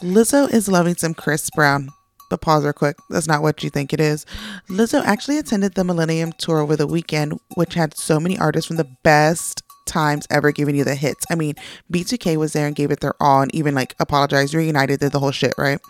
Lizzo 0.02 0.52
is 0.52 0.69
loving 0.69 0.96
some 0.96 1.14
Chris 1.14 1.49
Brown. 1.50 1.90
But 2.31 2.41
pause 2.41 2.65
real 2.65 2.73
quick. 2.73 2.97
That's 3.11 3.27
not 3.27 3.43
what 3.43 3.62
you 3.62 3.69
think 3.69 3.93
it 3.93 4.00
is. 4.00 4.25
Lizzo 4.69 5.05
actually 5.05 5.37
attended 5.37 5.75
the 5.75 5.85
Millennium 5.85 6.32
Tour 6.32 6.61
over 6.61 6.77
the 6.77 6.87
weekend, 6.87 7.38
which 7.56 7.75
had 7.75 7.97
so 7.97 8.19
many 8.19 8.38
artists 8.38 8.69
from 8.69 8.77
the 8.77 8.88
best 9.03 9.62
times 9.91 10.27
ever 10.31 10.53
giving 10.53 10.77
you 10.77 10.85
the 10.85 10.94
hits. 10.94 11.27
I 11.31 11.35
mean, 11.35 11.55
B2K 11.93 12.37
was 12.37 12.53
there 12.53 12.67
and 12.67 12.77
gave 12.77 12.91
it 12.91 13.00
their 13.00 13.21
all 13.21 13.43
and 13.43 13.55
even 13.55 13.75
like 13.75 13.94
apologized, 13.99 14.55
reunited, 14.55 15.00
did 15.00 15.12
the 15.12 15.19
whole 15.19 15.32
shit, 15.32 15.55
right? 15.59 15.81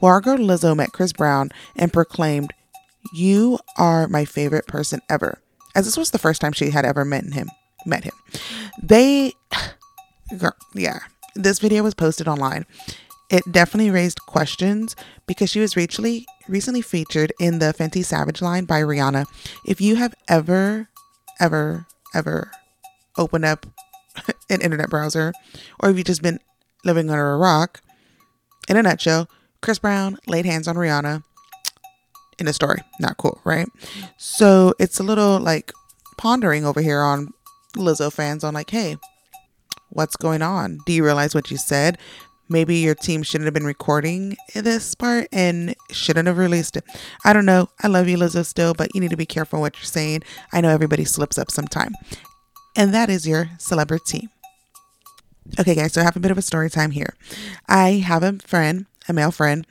Well, 0.00 0.12
our 0.12 0.20
girl 0.20 0.38
Lizzo 0.38 0.74
met 0.74 0.92
Chris 0.92 1.12
Brown 1.12 1.50
and 1.76 1.92
proclaimed, 1.92 2.52
You 3.12 3.58
are 3.76 4.08
my 4.08 4.24
favorite 4.24 4.66
person 4.66 5.00
ever. 5.10 5.38
As 5.74 5.84
this 5.84 5.96
was 5.96 6.10
the 6.10 6.18
first 6.18 6.40
time 6.40 6.52
she 6.52 6.70
had 6.70 6.84
ever 6.84 7.04
met 7.04 7.24
him. 7.32 7.48
Met 7.84 8.04
him. 8.04 8.14
They 8.82 9.34
girl, 10.38 10.56
yeah. 10.74 11.00
This 11.34 11.58
video 11.60 11.82
was 11.82 11.94
posted 11.94 12.28
online. 12.28 12.66
It 13.32 13.50
definitely 13.50 13.90
raised 13.90 14.20
questions 14.26 14.94
because 15.26 15.50
she 15.50 15.58
was 15.58 15.74
recently 15.74 16.26
recently 16.48 16.82
featured 16.82 17.32
in 17.40 17.58
the 17.58 17.72
Fenty 17.72 18.04
Savage 18.04 18.42
line 18.42 18.66
by 18.66 18.82
Rihanna. 18.82 19.24
If 19.64 19.80
you 19.80 19.96
have 19.96 20.14
ever, 20.28 20.88
ever, 21.40 21.86
ever 22.14 22.50
opened 23.16 23.46
up 23.46 23.66
an 24.50 24.60
internet 24.60 24.90
browser, 24.90 25.32
or 25.80 25.88
if 25.88 25.96
you've 25.96 26.06
just 26.06 26.22
been 26.22 26.40
living 26.84 27.08
under 27.08 27.32
a 27.32 27.38
rock, 27.38 27.80
in 28.68 28.76
a 28.76 28.82
nutshell, 28.82 29.28
Chris 29.62 29.78
Brown 29.78 30.18
laid 30.26 30.44
hands 30.44 30.68
on 30.68 30.76
Rihanna 30.76 31.22
in 32.38 32.48
a 32.48 32.52
story. 32.52 32.80
Not 33.00 33.16
cool, 33.16 33.40
right? 33.44 33.66
So 34.18 34.74
it's 34.78 35.00
a 35.00 35.02
little 35.02 35.40
like 35.40 35.72
pondering 36.18 36.66
over 36.66 36.80
here 36.80 37.00
on 37.00 37.32
Lizzo 37.76 38.12
fans 38.12 38.44
on 38.44 38.52
like, 38.54 38.70
hey, 38.70 38.96
what's 39.90 40.16
going 40.16 40.42
on? 40.42 40.78
Do 40.86 40.92
you 40.92 41.04
realize 41.04 41.34
what 41.34 41.50
you 41.50 41.56
said? 41.56 41.98
Maybe 42.52 42.76
your 42.76 42.94
team 42.94 43.22
shouldn't 43.22 43.46
have 43.46 43.54
been 43.54 43.64
recording 43.64 44.36
this 44.54 44.94
part 44.94 45.26
and 45.32 45.74
shouldn't 45.90 46.26
have 46.28 46.36
released 46.36 46.76
it. 46.76 46.84
I 47.24 47.32
don't 47.32 47.46
know. 47.46 47.70
I 47.82 47.88
love 47.88 48.08
you, 48.08 48.18
Lizzo, 48.18 48.44
still, 48.44 48.74
but 48.74 48.94
you 48.94 49.00
need 49.00 49.10
to 49.10 49.16
be 49.16 49.26
careful 49.26 49.60
what 49.60 49.76
you're 49.76 49.84
saying. 49.84 50.22
I 50.52 50.60
know 50.60 50.68
everybody 50.68 51.06
slips 51.06 51.38
up 51.38 51.50
sometime. 51.50 51.94
And 52.76 52.92
that 52.92 53.08
is 53.08 53.26
your 53.26 53.50
celebrity. 53.58 54.28
Okay, 55.58 55.74
guys, 55.74 55.94
so 55.94 56.02
I 56.02 56.04
have 56.04 56.16
a 56.16 56.20
bit 56.20 56.30
of 56.30 56.38
a 56.38 56.42
story 56.42 56.70
time 56.70 56.90
here. 56.90 57.14
I 57.68 58.02
have 58.06 58.22
a 58.22 58.34
friend, 58.34 58.86
a 59.08 59.12
male 59.12 59.32
friend, 59.32 59.66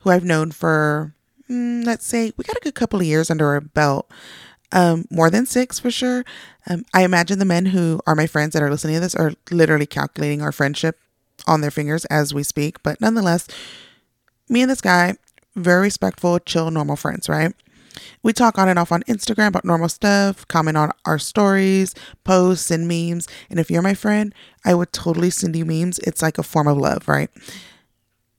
who 0.00 0.10
I've 0.10 0.24
known 0.24 0.52
for, 0.52 1.14
mm, 1.50 1.84
let's 1.84 2.06
say, 2.06 2.32
we 2.36 2.44
got 2.44 2.56
a 2.56 2.60
good 2.62 2.74
couple 2.74 3.00
of 3.00 3.06
years 3.06 3.30
under 3.30 3.46
our 3.48 3.60
belt. 3.60 4.10
Um, 4.70 5.06
more 5.10 5.30
than 5.30 5.46
six 5.46 5.78
for 5.78 5.90
sure. 5.90 6.24
Um, 6.68 6.84
I 6.92 7.02
imagine 7.02 7.38
the 7.38 7.46
men 7.46 7.66
who 7.66 8.00
are 8.06 8.14
my 8.14 8.26
friends 8.26 8.52
that 8.52 8.62
are 8.62 8.70
listening 8.70 8.96
to 8.96 9.00
this 9.00 9.14
are 9.14 9.32
literally 9.50 9.86
calculating 9.86 10.42
our 10.42 10.52
friendship 10.52 10.98
on 11.46 11.60
their 11.60 11.70
fingers 11.70 12.04
as 12.06 12.34
we 12.34 12.42
speak. 12.42 12.82
But 12.82 13.00
nonetheless, 13.00 13.46
me 14.48 14.62
and 14.62 14.70
this 14.70 14.80
guy, 14.80 15.14
very 15.54 15.82
respectful, 15.82 16.38
chill, 16.38 16.70
normal 16.70 16.96
friends, 16.96 17.28
right? 17.28 17.52
We 18.22 18.32
talk 18.32 18.58
on 18.58 18.68
and 18.68 18.78
off 18.78 18.92
on 18.92 19.02
Instagram 19.04 19.48
about 19.48 19.64
normal 19.64 19.88
stuff, 19.88 20.46
comment 20.48 20.76
on 20.76 20.92
our 21.04 21.18
stories, 21.18 21.94
posts, 22.24 22.70
and 22.70 22.86
memes. 22.86 23.26
And 23.50 23.58
if 23.58 23.70
you're 23.70 23.82
my 23.82 23.94
friend, 23.94 24.34
I 24.64 24.74
would 24.74 24.92
totally 24.92 25.30
send 25.30 25.56
you 25.56 25.64
memes. 25.64 25.98
It's 26.00 26.22
like 26.22 26.38
a 26.38 26.42
form 26.42 26.68
of 26.68 26.78
love, 26.78 27.08
right? 27.08 27.30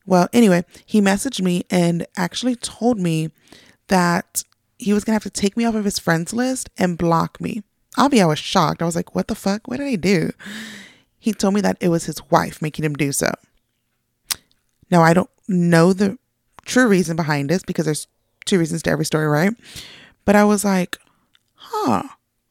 Well, 0.05 0.27
anyway, 0.33 0.63
he 0.85 1.01
messaged 1.01 1.41
me 1.41 1.65
and 1.69 2.05
actually 2.17 2.55
told 2.55 2.99
me 2.99 3.31
that 3.87 4.43
he 4.77 4.93
was 4.93 5.03
gonna 5.03 5.15
have 5.15 5.23
to 5.23 5.29
take 5.29 5.57
me 5.57 5.65
off 5.65 5.75
of 5.75 5.85
his 5.85 5.99
friends 5.99 6.33
list 6.33 6.69
and 6.77 6.97
block 6.97 7.39
me. 7.41 7.63
Obviously, 7.97 8.23
I 8.23 8.27
was 8.27 8.39
shocked. 8.39 8.81
I 8.81 8.85
was 8.85 8.95
like, 8.95 9.13
what 9.13 9.27
the 9.27 9.35
fuck? 9.35 9.67
What 9.67 9.77
did 9.77 9.87
I 9.87 9.95
do? 9.95 10.31
He 11.19 11.33
told 11.33 11.53
me 11.53 11.61
that 11.61 11.77
it 11.79 11.89
was 11.89 12.05
his 12.05 12.21
wife 12.31 12.61
making 12.61 12.85
him 12.85 12.95
do 12.95 13.11
so. 13.11 13.29
Now, 14.89 15.01
I 15.03 15.13
don't 15.13 15.29
know 15.47 15.93
the 15.93 16.17
true 16.65 16.87
reason 16.87 17.15
behind 17.15 17.49
this 17.49 17.63
because 17.63 17.85
there's 17.85 18.07
two 18.45 18.57
reasons 18.57 18.81
to 18.83 18.89
every 18.89 19.05
story, 19.05 19.27
right? 19.27 19.53
But 20.25 20.35
I 20.35 20.43
was 20.45 20.63
like, 20.63 20.97
huh, 21.55 22.03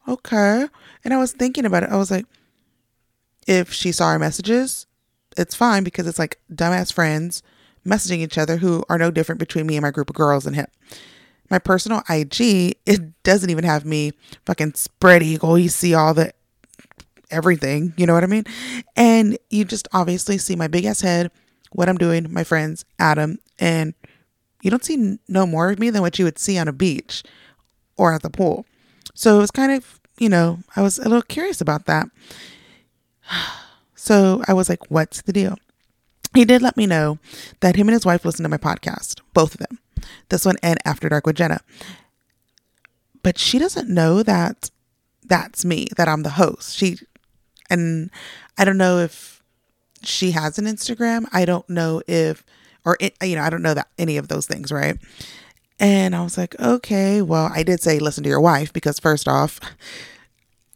okay. 0.07 0.67
And 1.03 1.13
I 1.13 1.17
was 1.17 1.31
thinking 1.31 1.65
about 1.65 1.83
it. 1.83 1.89
I 1.89 1.97
was 1.97 2.11
like, 2.11 2.25
if 3.47 3.73
she 3.73 3.91
saw 3.91 4.07
our 4.07 4.19
messages, 4.19 4.85
it's 5.37 5.55
fine 5.55 5.83
because 5.83 6.07
it's 6.07 6.19
like 6.19 6.39
dumbass 6.53 6.93
friends 6.93 7.41
messaging 7.85 8.19
each 8.19 8.37
other 8.37 8.57
who 8.57 8.83
are 8.89 8.97
no 8.97 9.09
different 9.09 9.39
between 9.39 9.65
me 9.65 9.75
and 9.75 9.81
my 9.81 9.91
group 9.91 10.09
of 10.09 10.15
girls 10.15 10.45
and 10.45 10.55
him. 10.55 10.67
My 11.49 11.57
personal 11.57 12.03
IG, 12.09 12.75
it 12.85 13.23
doesn't 13.23 13.49
even 13.49 13.63
have 13.63 13.85
me 13.85 14.11
fucking 14.45 14.73
spread 14.75 15.23
eagle. 15.23 15.57
You 15.57 15.69
see 15.69 15.95
all 15.95 16.13
the 16.13 16.33
everything, 17.31 17.93
you 17.97 18.05
know 18.05 18.13
what 18.13 18.23
I 18.23 18.27
mean? 18.27 18.45
And 18.95 19.37
you 19.49 19.65
just 19.65 19.87
obviously 19.93 20.37
see 20.37 20.55
my 20.55 20.67
big 20.67 20.85
ass 20.85 21.01
head, 21.01 21.31
what 21.71 21.89
I'm 21.89 21.97
doing, 21.97 22.31
my 22.31 22.43
friends, 22.43 22.85
Adam, 22.97 23.39
and 23.59 23.93
you 24.61 24.69
don't 24.69 24.83
see 24.83 25.17
no 25.27 25.45
more 25.45 25.71
of 25.71 25.79
me 25.79 25.89
than 25.89 26.01
what 26.01 26.19
you 26.19 26.25
would 26.25 26.39
see 26.39 26.57
on 26.57 26.67
a 26.67 26.73
beach 26.73 27.23
or 27.97 28.13
at 28.13 28.21
the 28.21 28.29
pool. 28.29 28.65
So 29.13 29.37
it 29.37 29.41
was 29.41 29.51
kind 29.51 29.71
of, 29.71 29.99
you 30.17 30.29
know, 30.29 30.59
I 30.75 30.81
was 30.81 30.97
a 30.97 31.03
little 31.03 31.21
curious 31.21 31.61
about 31.61 31.85
that. 31.85 32.07
So 34.01 34.41
I 34.47 34.53
was 34.53 34.69
like, 34.69 34.89
what's 34.89 35.21
the 35.21 35.33
deal? 35.33 35.57
He 36.33 36.45
did 36.45 36.61
let 36.61 36.77
me 36.77 36.85
know 36.85 37.19
that 37.59 37.75
him 37.75 37.89
and 37.89 37.93
his 37.93 38.05
wife 38.05 38.23
listen 38.23 38.43
to 38.43 38.49
my 38.49 38.57
podcast, 38.57 39.19
both 39.33 39.53
of 39.53 39.59
them, 39.59 39.77
this 40.29 40.45
one 40.45 40.55
and 40.63 40.79
After 40.85 41.09
Dark 41.09 41.27
with 41.27 41.35
Jenna. 41.35 41.59
But 43.21 43.37
she 43.37 43.59
doesn't 43.59 43.89
know 43.89 44.23
that 44.23 44.71
that's 45.23 45.65
me, 45.65 45.89
that 45.97 46.07
I'm 46.07 46.23
the 46.23 46.31
host. 46.31 46.77
She, 46.77 46.97
and 47.69 48.09
I 48.57 48.65
don't 48.65 48.77
know 48.77 48.97
if 48.99 49.43
she 50.03 50.31
has 50.31 50.57
an 50.57 50.65
Instagram. 50.65 51.25
I 51.31 51.45
don't 51.45 51.69
know 51.69 52.01
if, 52.07 52.43
or, 52.85 52.97
it, 52.99 53.15
you 53.21 53.35
know, 53.35 53.43
I 53.43 53.49
don't 53.49 53.61
know 53.61 53.73
that 53.73 53.89
any 53.97 54.17
of 54.17 54.27
those 54.27 54.45
things, 54.45 54.71
right? 54.71 54.97
And 55.79 56.15
I 56.15 56.23
was 56.23 56.37
like, 56.37 56.59
okay, 56.59 57.21
well, 57.21 57.49
I 57.53 57.63
did 57.63 57.81
say 57.81 57.99
listen 57.99 58.23
to 58.23 58.29
your 58.29 58.41
wife 58.41 58.73
because, 58.73 58.99
first 58.99 59.27
off, 59.27 59.59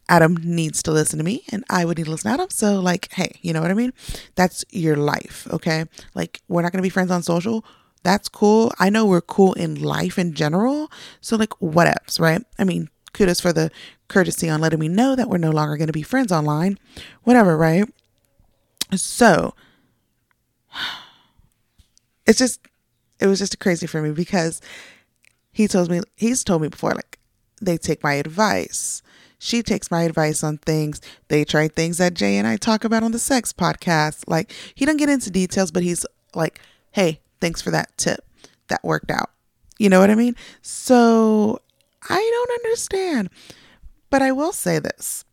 Adam 0.08 0.36
needs 0.42 0.82
to 0.82 0.92
listen 0.92 1.18
to 1.18 1.24
me 1.24 1.44
and 1.50 1.64
I 1.68 1.84
would 1.84 1.98
need 1.98 2.04
to 2.04 2.10
listen 2.10 2.30
to 2.30 2.34
Adam. 2.34 2.50
So, 2.50 2.80
like, 2.80 3.12
hey, 3.12 3.38
you 3.42 3.52
know 3.52 3.60
what 3.60 3.70
I 3.70 3.74
mean? 3.74 3.92
That's 4.34 4.64
your 4.70 4.96
life, 4.96 5.46
okay? 5.50 5.86
Like, 6.14 6.40
we're 6.48 6.62
not 6.62 6.72
going 6.72 6.78
to 6.78 6.86
be 6.86 6.90
friends 6.90 7.10
on 7.10 7.22
social. 7.22 7.64
That's 8.02 8.28
cool. 8.28 8.72
I 8.78 8.90
know 8.90 9.06
we're 9.06 9.22
cool 9.22 9.54
in 9.54 9.80
life 9.80 10.18
in 10.18 10.34
general. 10.34 10.90
So, 11.20 11.36
like, 11.36 11.50
whatevs, 11.60 12.20
right? 12.20 12.42
I 12.58 12.64
mean, 12.64 12.88
kudos 13.14 13.40
for 13.40 13.52
the 13.52 13.70
courtesy 14.08 14.50
on 14.50 14.60
letting 14.60 14.78
me 14.78 14.88
know 14.88 15.16
that 15.16 15.30
we're 15.30 15.38
no 15.38 15.50
longer 15.50 15.78
going 15.78 15.86
to 15.86 15.92
be 15.92 16.02
friends 16.02 16.30
online. 16.30 16.78
Whatever, 17.22 17.56
right? 17.56 17.88
So, 18.94 19.54
it's 22.26 22.38
just, 22.38 22.60
it 23.18 23.26
was 23.26 23.38
just 23.38 23.58
crazy 23.58 23.86
for 23.86 24.02
me 24.02 24.10
because 24.10 24.60
he 25.50 25.66
told 25.66 25.90
me, 25.90 26.02
he's 26.16 26.44
told 26.44 26.60
me 26.60 26.68
before, 26.68 26.92
like, 26.92 27.18
they 27.62 27.78
take 27.78 28.02
my 28.02 28.14
advice 28.14 29.02
she 29.44 29.62
takes 29.62 29.90
my 29.90 30.04
advice 30.04 30.42
on 30.42 30.56
things. 30.56 31.02
They 31.28 31.44
try 31.44 31.68
things 31.68 31.98
that 31.98 32.14
Jay 32.14 32.38
and 32.38 32.46
I 32.46 32.56
talk 32.56 32.82
about 32.82 33.02
on 33.02 33.12
the 33.12 33.18
sex 33.18 33.52
podcast. 33.52 34.24
Like, 34.26 34.50
he 34.74 34.86
doesn't 34.86 34.96
get 34.96 35.10
into 35.10 35.30
details, 35.30 35.70
but 35.70 35.82
he's 35.82 36.06
like, 36.34 36.62
hey, 36.92 37.20
thanks 37.42 37.60
for 37.60 37.70
that 37.70 37.94
tip. 37.98 38.24
That 38.68 38.82
worked 38.82 39.10
out. 39.10 39.30
You 39.78 39.90
know 39.90 40.00
what 40.00 40.08
I 40.08 40.14
mean? 40.14 40.34
So 40.62 41.60
I 42.08 42.16
don't 42.18 42.64
understand. 42.64 43.30
But 44.10 44.22
I 44.22 44.32
will 44.32 44.52
say 44.52 44.78
this. 44.78 45.24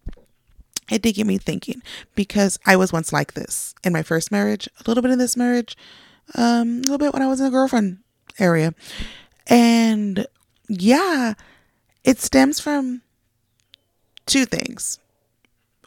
It 0.90 1.02
did 1.02 1.16
get 1.16 1.28
me 1.28 1.38
thinking 1.38 1.82
because 2.16 2.60
I 2.66 2.76
was 2.76 2.92
once 2.92 3.14
like 3.14 3.34
this 3.34 3.74
in 3.84 3.94
my 3.94 4.04
first 4.04 4.32
marriage, 4.32 4.68
a 4.80 4.90
little 4.90 5.02
bit 5.02 5.12
in 5.12 5.20
this 5.20 5.38
marriage, 5.38 5.78
um, 6.36 6.80
a 6.80 6.82
little 6.82 6.98
bit 6.98 7.14
when 7.14 7.22
I 7.22 7.28
was 7.28 7.40
in 7.40 7.46
the 7.46 7.52
girlfriend 7.52 8.00
area. 8.40 8.74
And 9.48 10.26
yeah, 10.68 11.36
it 12.04 12.20
stems 12.20 12.60
from 12.60 13.02
two 14.26 14.46
things 14.46 15.00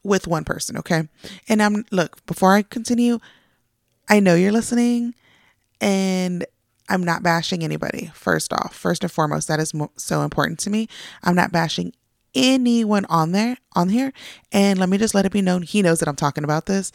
with 0.03 0.27
one 0.27 0.45
person, 0.45 0.77
okay? 0.79 1.09
And 1.49 1.63
I'm 1.63 1.85
look, 1.91 2.25
before 2.27 2.55
I 2.55 2.63
continue, 2.63 3.19
I 4.09 4.21
know 4.21 4.35
you're 4.35 4.53
listening 4.53 5.15
and 5.81 6.47
I'm 6.89 7.03
not 7.03 7.23
bashing 7.23 7.63
anybody. 7.63 8.11
First 8.15 8.53
off, 8.53 8.75
first 8.75 9.03
and 9.03 9.11
foremost, 9.11 9.49
that 9.49 9.61
is 9.61 9.73
mo- 9.73 9.93
so 9.97 10.23
important 10.23 10.59
to 10.61 10.71
me. 10.71 10.89
I'm 11.23 11.35
not 11.35 11.53
bashing 11.53 11.93
anyone 12.35 13.05
on 13.07 13.33
there 13.33 13.57
on 13.75 13.89
here 13.89 14.13
and 14.51 14.79
let 14.79 14.89
me 14.89 14.99
just 14.99 15.15
let 15.15 15.25
it 15.25 15.33
be 15.33 15.41
known 15.41 15.63
he 15.63 15.83
knows 15.83 16.01
that 16.01 16.09
I'm 16.09 16.17
talking 16.17 16.43
about 16.43 16.67
this 16.67 16.91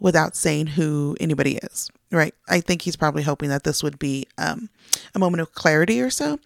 without 0.00 0.36
saying 0.36 0.66
who 0.68 1.16
anybody 1.20 1.56
is. 1.56 1.90
Right? 2.10 2.34
I 2.48 2.60
think 2.60 2.82
he's 2.82 2.96
probably 2.96 3.22
hoping 3.22 3.48
that 3.48 3.64
this 3.64 3.82
would 3.82 3.98
be 3.98 4.26
um, 4.38 4.68
a 5.14 5.18
moment 5.18 5.40
of 5.40 5.54
clarity 5.54 6.00
or 6.00 6.10
so. 6.10 6.38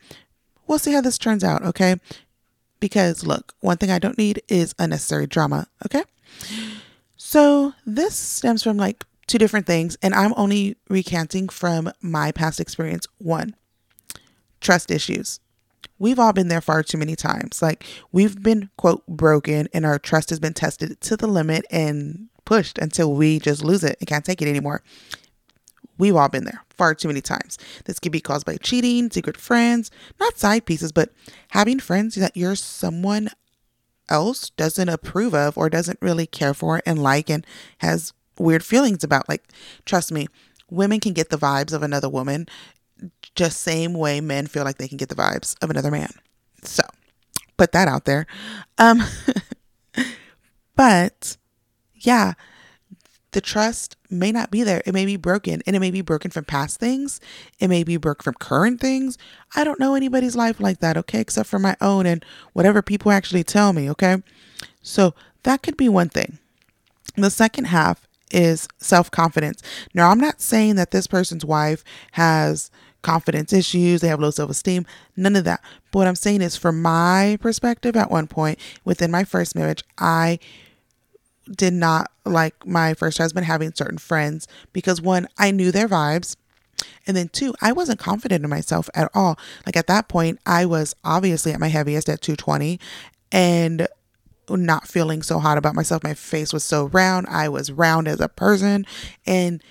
We'll 0.66 0.78
see 0.78 0.92
how 0.92 1.00
this 1.00 1.18
turns 1.18 1.42
out, 1.42 1.62
okay? 1.62 1.97
Because 2.80 3.26
look, 3.26 3.54
one 3.61 3.76
thing 3.78 3.90
I 3.90 3.99
don't 3.99 4.18
need 4.18 4.42
is 4.49 4.75
unnecessary 4.78 5.26
drama, 5.26 5.66
okay? 5.85 6.04
So 7.16 7.75
this 7.85 8.14
stems 8.14 8.62
from 8.62 8.76
like 8.76 9.04
two 9.28 9.38
different 9.38 9.66
things, 9.66 9.97
and 10.02 10.14
I'm 10.14 10.35
only 10.37 10.76
recanting 10.88 11.49
from 11.49 11.92
my 12.00 12.32
past 12.32 12.58
experience. 12.58 13.06
One, 13.18 13.54
trust 14.61 14.90
issues. 14.90 15.38
We've 16.00 16.18
all 16.18 16.32
been 16.32 16.49
there 16.49 16.61
far 16.61 16.82
too 16.82 16.99
many 16.99 17.14
times. 17.14 17.62
Like 17.62 17.85
we've 18.11 18.42
been, 18.42 18.70
quote, 18.76 19.06
broken, 19.06 19.68
and 19.73 19.87
our 19.87 19.99
trust 19.99 20.30
has 20.30 20.40
been 20.40 20.54
tested 20.54 21.00
to 21.00 21.16
the 21.16 21.26
limit 21.26 21.64
and 21.70 22.28
pushed 22.44 22.78
until 22.78 23.14
we 23.14 23.38
just 23.38 23.62
lose 23.62 23.85
it 23.85 23.97
and 24.00 24.08
can't 24.08 24.25
take 24.25 24.42
it 24.42 24.49
anymore. 24.49 24.82
We've 25.99 26.16
all 26.16 26.28
been 26.28 26.44
there 26.44 26.64
far 26.70 26.94
too 26.94 27.08
many 27.08 27.20
times. 27.20 27.58
This 27.85 27.99
could 27.99 28.12
be 28.12 28.20
caused 28.20 28.47
by 28.47 28.56
cheating, 28.56 29.11
secret 29.11 29.37
friends, 29.37 29.90
not 30.20 30.38
side 30.38 30.64
pieces, 30.64 30.92
but 30.92 31.12
having 31.50 31.80
friends 31.80 32.14
that 32.14 32.37
you're 32.37 32.54
someone 32.54 33.28
else 34.08 34.50
doesn't 34.50 34.88
approve 34.88 35.35
of 35.35 35.58
or 35.58 35.68
doesn't 35.68 35.99
really 36.00 36.26
care 36.26 36.54
for 36.54 36.80
and 36.87 37.02
like 37.02 37.28
and 37.28 37.44
has 37.78 38.12
weird 38.38 38.64
feelings 38.64 39.04
about. 39.04 39.28
Like, 39.28 39.42
trust 39.85 40.12
me, 40.12 40.28
women 40.71 41.00
can 41.00 41.12
get 41.12 41.30
the 41.30 41.38
vibes 41.38 41.73
of 41.73 41.83
another 41.83 42.09
woman 42.09 42.47
just 43.35 43.61
same 43.61 43.95
way 43.95 44.21
men 44.21 44.47
feel 44.47 44.64
like 44.64 44.78
they 44.78 44.88
can 44.88 44.97
get 44.97 45.09
the 45.09 45.14
vibes 45.14 45.54
of 45.62 45.71
another 45.71 45.90
man. 45.90 46.11
So, 46.62 46.83
put 47.57 47.73
that 47.73 47.88
out 47.88 48.04
there. 48.04 48.26
Um 48.78 49.02
but 50.76 51.37
yeah, 51.95 52.35
the 53.33 53.40
trust 53.40 53.97
may 54.11 54.33
not 54.33 54.50
be 54.50 54.62
there. 54.62 54.83
It 54.87 54.95
may 54.95 55.04
be 55.04 55.16
broken 55.16 55.62
and 55.66 55.76
it 55.76 55.80
may 55.80 55.90
be 55.90 56.00
broken 56.00 56.30
from 56.30 56.45
past 56.45 56.80
things. 56.80 57.21
It 57.61 57.68
may 57.68 57.85
be 57.85 57.97
broken 57.97 58.25
from 58.25 58.35
current 58.35 58.80
things. 58.80 59.18
I 59.54 59.64
don't 59.64 59.78
know 59.78 59.95
anybody's 59.95 60.35
life 60.35 60.61
like 60.61 60.80
that, 60.80 60.97
okay, 60.97 61.21
except 61.21 61.49
for 61.49 61.59
my 61.59 61.76
own 61.80 62.07
and 62.07 62.25
whatever 62.54 62.83
people 62.83 63.12
actually 63.12 63.45
tell 63.45 63.73
me, 63.73 63.90
okay? 63.90 64.23
So 64.83 65.14
that 65.42 65.62
could 65.62 65.76
be 65.76 65.88
one 65.88 66.09
thing. 66.09 66.38
The 67.16 67.30
second 67.30 67.66
half 67.66 68.08
is 68.30 68.68
self 68.78 69.11
confidence. 69.11 69.62
Now, 69.94 70.11
I'm 70.11 70.20
not 70.20 70.40
saying 70.40 70.76
that 70.76 70.90
this 70.90 71.06
person's 71.06 71.44
wife 71.44 71.85
has 72.12 72.70
confidence 73.02 73.52
issues, 73.52 74.00
they 74.00 74.08
have 74.08 74.20
low 74.20 74.30
self 74.30 74.50
esteem, 74.50 74.87
none 75.16 75.37
of 75.37 75.44
that. 75.44 75.62
But 75.90 76.00
what 76.00 76.06
I'm 76.08 76.16
saying 76.16 76.42
is, 76.42 76.56
from 76.56 76.82
my 76.82 77.38
perspective, 77.40 77.97
at 77.97 78.11
one 78.11 78.26
point 78.26 78.58
within 78.85 79.11
my 79.11 79.25
first 79.25 79.54
marriage, 79.54 79.85
I 79.99 80.38
did 81.50 81.73
not 81.73 82.11
like 82.25 82.66
my 82.66 82.94
first 82.94 83.18
husband 83.18 83.47
having 83.47 83.73
certain 83.75 83.99
friends 83.99 84.47
because 84.73 85.00
one, 85.00 85.28
I 85.38 85.50
knew 85.50 85.73
their 85.73 85.88
vibes. 85.88 86.37
And 87.06 87.16
then 87.16 87.28
two, 87.28 87.54
I 87.61 87.73
wasn't 87.73 87.99
confident 87.99 88.44
in 88.44 88.50
myself 88.50 88.88
at 88.94 89.11
all. 89.14 89.38
Like 89.66 89.76
at 89.76 89.88
that 89.88 90.08
point, 90.08 90.38
I 90.47 90.66
was 90.66 90.94
obviously 91.02 91.52
at 91.52 91.58
my 91.58 91.68
heaviest 91.68 92.08
at 92.08 92.20
220 92.20 92.78
and 93.32 93.88
not 94.57 94.88
feeling 94.88 95.23
so 95.23 95.38
hot 95.38 95.59
about 95.59 95.75
myself. 95.75 96.02
My 96.02 96.14
face 96.14 96.52
was 96.52 96.64
so 96.64 96.87
round. 96.87 97.26
I 97.28 97.49
was 97.49 97.71
round 97.71 98.09
as 98.09 98.21
a 98.21 98.28
person. 98.28 98.87
And 99.26 99.62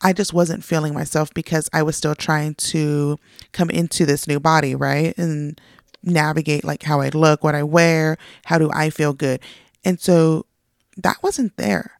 I 0.00 0.12
just 0.12 0.32
wasn't 0.32 0.64
feeling 0.64 0.94
myself 0.94 1.32
because 1.32 1.68
I 1.72 1.82
was 1.82 1.96
still 1.96 2.14
trying 2.14 2.54
to 2.56 3.18
come 3.52 3.70
into 3.70 4.04
this 4.04 4.28
new 4.28 4.38
body, 4.38 4.74
right? 4.74 5.16
And 5.16 5.60
navigate 6.02 6.64
like 6.64 6.82
how 6.82 7.00
I 7.00 7.08
look, 7.08 7.42
what 7.42 7.54
I 7.54 7.62
wear, 7.62 8.18
how 8.44 8.58
do 8.58 8.70
I 8.72 8.90
feel 8.90 9.12
good. 9.12 9.40
And 9.84 10.00
so 10.00 10.46
that 10.98 11.22
wasn't 11.22 11.56
there. 11.56 11.92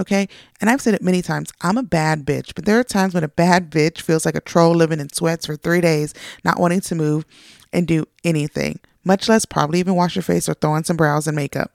Okay. 0.00 0.28
And 0.60 0.70
I've 0.70 0.80
said 0.80 0.94
it 0.94 1.02
many 1.02 1.22
times 1.22 1.52
I'm 1.60 1.76
a 1.76 1.82
bad 1.82 2.24
bitch, 2.24 2.54
but 2.54 2.64
there 2.64 2.78
are 2.78 2.84
times 2.84 3.14
when 3.14 3.24
a 3.24 3.28
bad 3.28 3.70
bitch 3.70 4.00
feels 4.00 4.24
like 4.24 4.36
a 4.36 4.40
troll 4.40 4.74
living 4.74 5.00
in 5.00 5.12
sweats 5.12 5.46
for 5.46 5.56
three 5.56 5.80
days, 5.80 6.14
not 6.44 6.60
wanting 6.60 6.80
to 6.82 6.94
move 6.94 7.24
and 7.72 7.86
do 7.86 8.04
anything, 8.24 8.78
much 9.08 9.28
less 9.28 9.46
probably 9.46 9.80
even 9.80 9.94
wash 9.94 10.14
your 10.14 10.22
face 10.22 10.48
or 10.48 10.54
throw 10.54 10.72
on 10.72 10.84
some 10.84 10.96
brows 10.96 11.26
and 11.26 11.34
makeup. 11.34 11.72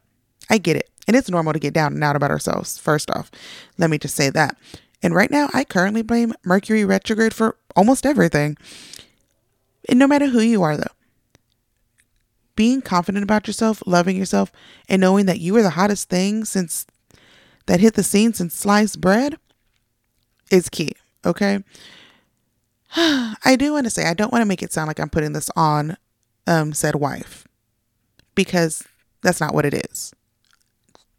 I 0.49 0.59
get 0.59 0.77
it. 0.77 0.89
And 1.07 1.17
it's 1.17 1.29
normal 1.29 1.51
to 1.51 1.59
get 1.59 1.73
down 1.73 1.93
and 1.93 2.03
out 2.03 2.15
about 2.15 2.31
ourselves, 2.31 2.77
first 2.77 3.09
off. 3.09 3.29
Let 3.77 3.89
me 3.89 3.97
just 3.97 4.15
say 4.15 4.29
that. 4.29 4.55
And 5.01 5.15
right 5.15 5.31
now, 5.31 5.49
I 5.51 5.65
currently 5.65 6.03
blame 6.03 6.33
Mercury 6.45 6.85
retrograde 6.85 7.33
for 7.33 7.57
almost 7.75 8.05
everything. 8.05 8.55
And 9.89 9.99
no 9.99 10.07
matter 10.07 10.27
who 10.27 10.39
you 10.39 10.61
are, 10.63 10.77
though, 10.77 10.83
being 12.55 12.81
confident 12.81 13.23
about 13.23 13.47
yourself, 13.47 13.81
loving 13.85 14.15
yourself, 14.15 14.51
and 14.87 15.01
knowing 15.01 15.25
that 15.25 15.39
you 15.39 15.55
are 15.57 15.63
the 15.63 15.71
hottest 15.71 16.09
thing 16.09 16.45
since 16.45 16.85
that 17.65 17.79
hit 17.79 17.95
the 17.95 18.03
scene 18.03 18.33
since 18.33 18.53
sliced 18.53 19.01
bread 19.01 19.37
is 20.51 20.69
key. 20.69 20.93
Okay. 21.25 21.63
I 22.95 23.55
do 23.57 23.73
want 23.73 23.85
to 23.85 23.89
say, 23.89 24.05
I 24.05 24.13
don't 24.13 24.31
want 24.31 24.43
to 24.43 24.47
make 24.47 24.61
it 24.61 24.71
sound 24.71 24.87
like 24.87 24.99
I'm 24.99 25.09
putting 25.09 25.33
this 25.33 25.49
on 25.55 25.97
um, 26.47 26.73
said 26.73 26.95
wife 26.95 27.47
because 28.35 28.83
that's 29.21 29.39
not 29.39 29.53
what 29.53 29.65
it 29.65 29.73
is. 29.73 30.13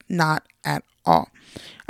Not 0.08 0.44
at 0.64 0.84
all. 1.04 1.28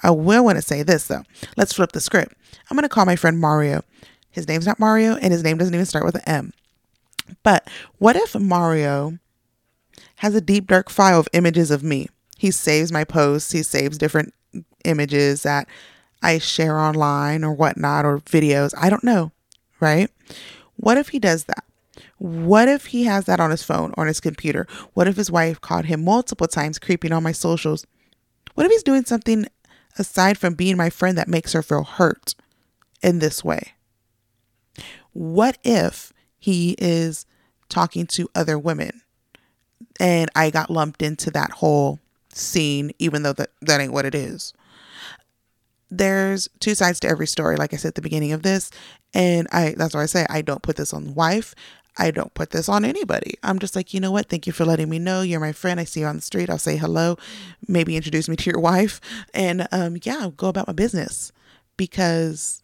I 0.02 0.10
will 0.10 0.44
want 0.44 0.56
to 0.56 0.62
say 0.62 0.82
this 0.82 1.06
though. 1.06 1.24
Let's 1.56 1.72
flip 1.72 1.92
the 1.92 2.00
script. 2.00 2.34
I'm 2.70 2.76
going 2.76 2.82
to 2.82 2.88
call 2.88 3.06
my 3.06 3.16
friend 3.16 3.38
Mario. 3.38 3.82
His 4.30 4.48
name's 4.48 4.66
not 4.66 4.80
Mario 4.80 5.16
and 5.16 5.32
his 5.32 5.42
name 5.42 5.58
doesn't 5.58 5.74
even 5.74 5.86
start 5.86 6.04
with 6.04 6.16
an 6.16 6.22
M. 6.26 6.52
But 7.42 7.68
what 7.98 8.16
if 8.16 8.34
Mario 8.34 9.18
has 10.16 10.34
a 10.34 10.40
deep, 10.40 10.66
dark 10.66 10.90
file 10.90 11.20
of 11.20 11.28
images 11.32 11.70
of 11.70 11.82
me? 11.82 12.08
He 12.36 12.50
saves 12.50 12.92
my 12.92 13.04
posts, 13.04 13.52
he 13.52 13.62
saves 13.62 13.96
different 13.96 14.34
images 14.84 15.42
that 15.44 15.68
I 16.22 16.38
share 16.38 16.78
online 16.78 17.44
or 17.44 17.52
whatnot 17.52 18.04
or 18.04 18.18
videos. 18.18 18.74
I 18.76 18.90
don't 18.90 19.04
know, 19.04 19.32
right? 19.80 20.10
What 20.76 20.98
if 20.98 21.10
he 21.10 21.18
does 21.18 21.44
that? 21.44 21.64
What 22.18 22.68
if 22.68 22.86
he 22.86 23.04
has 23.04 23.24
that 23.26 23.40
on 23.40 23.50
his 23.50 23.62
phone 23.62 23.92
or 23.96 24.02
on 24.02 24.06
his 24.06 24.20
computer? 24.20 24.66
What 24.94 25.08
if 25.08 25.16
his 25.16 25.30
wife 25.30 25.60
caught 25.60 25.86
him 25.86 26.04
multiple 26.04 26.46
times 26.46 26.78
creeping 26.78 27.12
on 27.12 27.22
my 27.22 27.32
socials? 27.32 27.86
What 28.54 28.66
if 28.66 28.72
he's 28.72 28.82
doing 28.82 29.04
something 29.04 29.46
aside 29.98 30.38
from 30.38 30.54
being 30.54 30.76
my 30.76 30.90
friend 30.90 31.18
that 31.18 31.28
makes 31.28 31.52
her 31.52 31.62
feel 31.62 31.84
hurt 31.84 32.34
in 33.02 33.18
this 33.18 33.44
way? 33.44 33.74
What 35.12 35.58
if 35.64 36.12
he 36.38 36.76
is 36.78 37.26
talking 37.68 38.06
to 38.06 38.28
other 38.34 38.58
women 38.58 39.02
and 40.00 40.30
I 40.34 40.50
got 40.50 40.70
lumped 40.70 41.02
into 41.02 41.30
that 41.32 41.50
whole 41.52 42.00
scene, 42.30 42.92
even 42.98 43.22
though 43.22 43.32
that, 43.34 43.50
that 43.62 43.80
ain't 43.80 43.92
what 43.92 44.06
it 44.06 44.14
is? 44.14 44.52
There's 45.90 46.48
two 46.58 46.74
sides 46.74 46.98
to 47.00 47.08
every 47.08 47.26
story, 47.26 47.56
like 47.56 47.72
I 47.72 47.76
said 47.76 47.88
at 47.90 47.94
the 47.94 48.02
beginning 48.02 48.32
of 48.32 48.42
this. 48.42 48.70
And 49.12 49.46
I 49.52 49.74
that's 49.76 49.94
why 49.94 50.02
I 50.02 50.06
say 50.06 50.26
I 50.28 50.42
don't 50.42 50.62
put 50.62 50.76
this 50.76 50.92
on 50.92 51.14
wife. 51.14 51.54
I 51.96 52.10
don't 52.10 52.34
put 52.34 52.50
this 52.50 52.68
on 52.68 52.84
anybody. 52.84 53.34
I'm 53.42 53.58
just 53.58 53.76
like, 53.76 53.94
you 53.94 54.00
know 54.00 54.10
what? 54.10 54.28
Thank 54.28 54.46
you 54.46 54.52
for 54.52 54.64
letting 54.64 54.88
me 54.88 54.98
know. 54.98 55.22
You're 55.22 55.40
my 55.40 55.52
friend. 55.52 55.78
I 55.78 55.84
see 55.84 56.00
you 56.00 56.06
on 56.06 56.16
the 56.16 56.22
street. 56.22 56.50
I'll 56.50 56.58
say 56.58 56.76
hello, 56.76 57.16
maybe 57.68 57.96
introduce 57.96 58.28
me 58.28 58.36
to 58.36 58.50
your 58.50 58.60
wife, 58.72 59.00
and 59.32 59.68
um, 59.70 59.96
yeah, 60.02 60.28
go 60.36 60.48
about 60.48 60.66
my 60.66 60.72
business 60.72 61.32
because, 61.76 62.62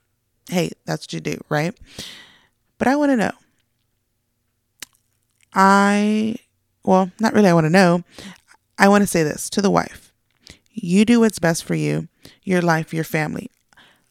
hey, 0.49 0.71
that's 0.85 1.05
what 1.05 1.13
you 1.13 1.21
do, 1.21 1.39
right? 1.49 1.79
But 2.79 2.89
I 2.89 2.97
want 2.97 3.11
to 3.11 3.17
know. 3.17 3.33
I, 5.53 6.37
well, 6.85 7.11
not 7.21 7.35
really. 7.35 7.49
I 7.49 7.55
want 7.55 7.67
to 7.67 7.71
know. 7.71 8.05
I 8.79 8.89
want 8.89 9.03
to 9.03 9.07
say 9.07 9.23
this 9.23 9.51
to 9.51 9.63
the 9.63 9.71
wife 9.71 10.11
you 10.73 11.05
do 11.05 11.21
what's 11.21 11.39
best 11.39 11.65
for 11.65 11.75
you, 11.75 12.09
your 12.43 12.63
life, 12.63 12.95
your 12.95 13.05
family. 13.05 13.51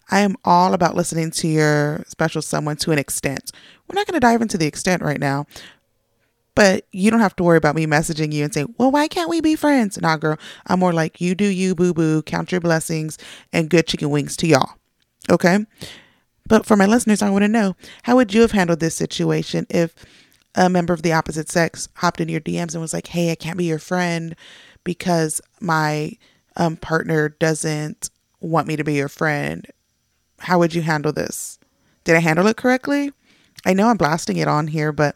I 0.10 0.20
am 0.20 0.36
all 0.44 0.74
about 0.74 0.96
listening 0.96 1.32
to 1.32 1.48
your 1.48 2.04
special 2.08 2.42
someone 2.42 2.78
to 2.78 2.92
an 2.92 3.00
extent. 3.00 3.52
We're 3.88 3.96
not 3.96 4.08
going 4.08 4.16
to 4.16 4.20
dive 4.20 4.42
into 4.42 4.58
the 4.58 4.66
extent 4.68 5.02
right 5.02 5.20
now, 5.20 5.46
but 6.56 6.86
you 6.92 7.12
don't 7.12 7.20
have 7.20 7.36
to 7.38 7.44
worry 7.44 7.58
about 7.58 7.76
me 7.76 7.86
messaging 7.86 8.34
you 8.34 8.44
and 8.44 8.54
saying, 8.54 8.74
well, 8.78 8.92
why 8.92 9.08
can't 9.08 9.30
we 9.30 9.42
be 9.42 9.56
friends? 9.56 10.00
Nah, 10.02 10.18
girl. 10.18 10.38
I'm 10.68 10.80
more 10.80 10.94
like, 10.94 11.22
you 11.22 11.36
do 11.36 11.46
you, 11.46 11.76
boo 11.76 11.94
boo, 11.94 12.22
count 12.24 12.52
your 12.52 12.62
blessings, 12.62 13.18
and 13.54 13.70
good 13.70 13.88
chicken 13.88 14.10
wings 14.10 14.36
to 14.38 14.48
y'all. 14.48 14.74
Okay? 15.30 15.66
But 16.48 16.66
for 16.66 16.76
my 16.76 16.88
listeners, 16.88 17.22
I 17.22 17.30
want 17.30 17.44
to 17.44 17.48
know 17.48 17.76
how 18.04 18.16
would 18.16 18.34
you 18.34 18.42
have 18.42 18.52
handled 18.52 18.80
this 18.80 18.96
situation 18.96 19.68
if 19.70 19.94
a 20.56 20.70
member 20.70 20.94
of 20.94 21.04
the 21.04 21.14
opposite 21.14 21.50
sex 21.50 21.88
hopped 21.96 22.20
into 22.20 22.32
your 22.32 22.42
DMs 22.42 22.74
and 22.74 22.82
was 22.82 22.94
like, 22.94 23.08
hey, 23.08 23.32
I 23.32 23.36
can't 23.36 23.58
be 23.58 23.66
your 23.66 23.80
friend 23.80 24.36
because 24.84 25.40
my 25.62 26.14
um, 26.58 26.76
partner 26.76 27.30
doesn't 27.30 28.10
want 28.42 28.68
me 28.68 28.76
to 28.76 28.84
be 28.84 28.96
your 28.96 29.10
friend? 29.10 29.68
How 30.40 30.60
would 30.60 30.74
you 30.74 30.82
handle 30.82 31.12
this? 31.12 31.60
Did 32.04 32.16
I 32.16 32.20
handle 32.20 32.48
it 32.48 32.58
correctly? 32.58 33.12
I 33.66 33.74
know 33.74 33.88
I'm 33.88 33.98
blasting 33.98 34.38
it 34.38 34.48
on 34.48 34.68
here, 34.68 34.92
but 34.92 35.16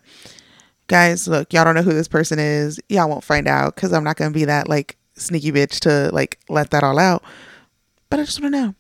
guys, 0.88 1.28
look, 1.28 1.54
y'all 1.54 1.64
don't 1.64 1.76
know 1.76 1.82
who 1.82 1.94
this 1.94 2.08
person 2.08 2.40
is. 2.40 2.80
Y'all 2.90 3.10
won't 3.10 3.24
find 3.24 3.48
out 3.48 3.76
because 3.76 3.94
I'm 3.94 4.04
not 4.04 4.18
going 4.18 4.32
to 4.32 4.38
be 4.38 4.46
that 4.46 4.68
like 4.68 4.98
sneaky 5.16 5.52
bitch 5.52 5.80
to 5.82 6.14
like 6.14 6.40
let 6.50 6.72
that 6.72 6.84
all 6.84 7.00
out. 7.00 7.24
But 8.10 8.20
I 8.20 8.24
just 8.24 8.42
want 8.42 8.54
to 8.54 8.62
know. 8.62 8.76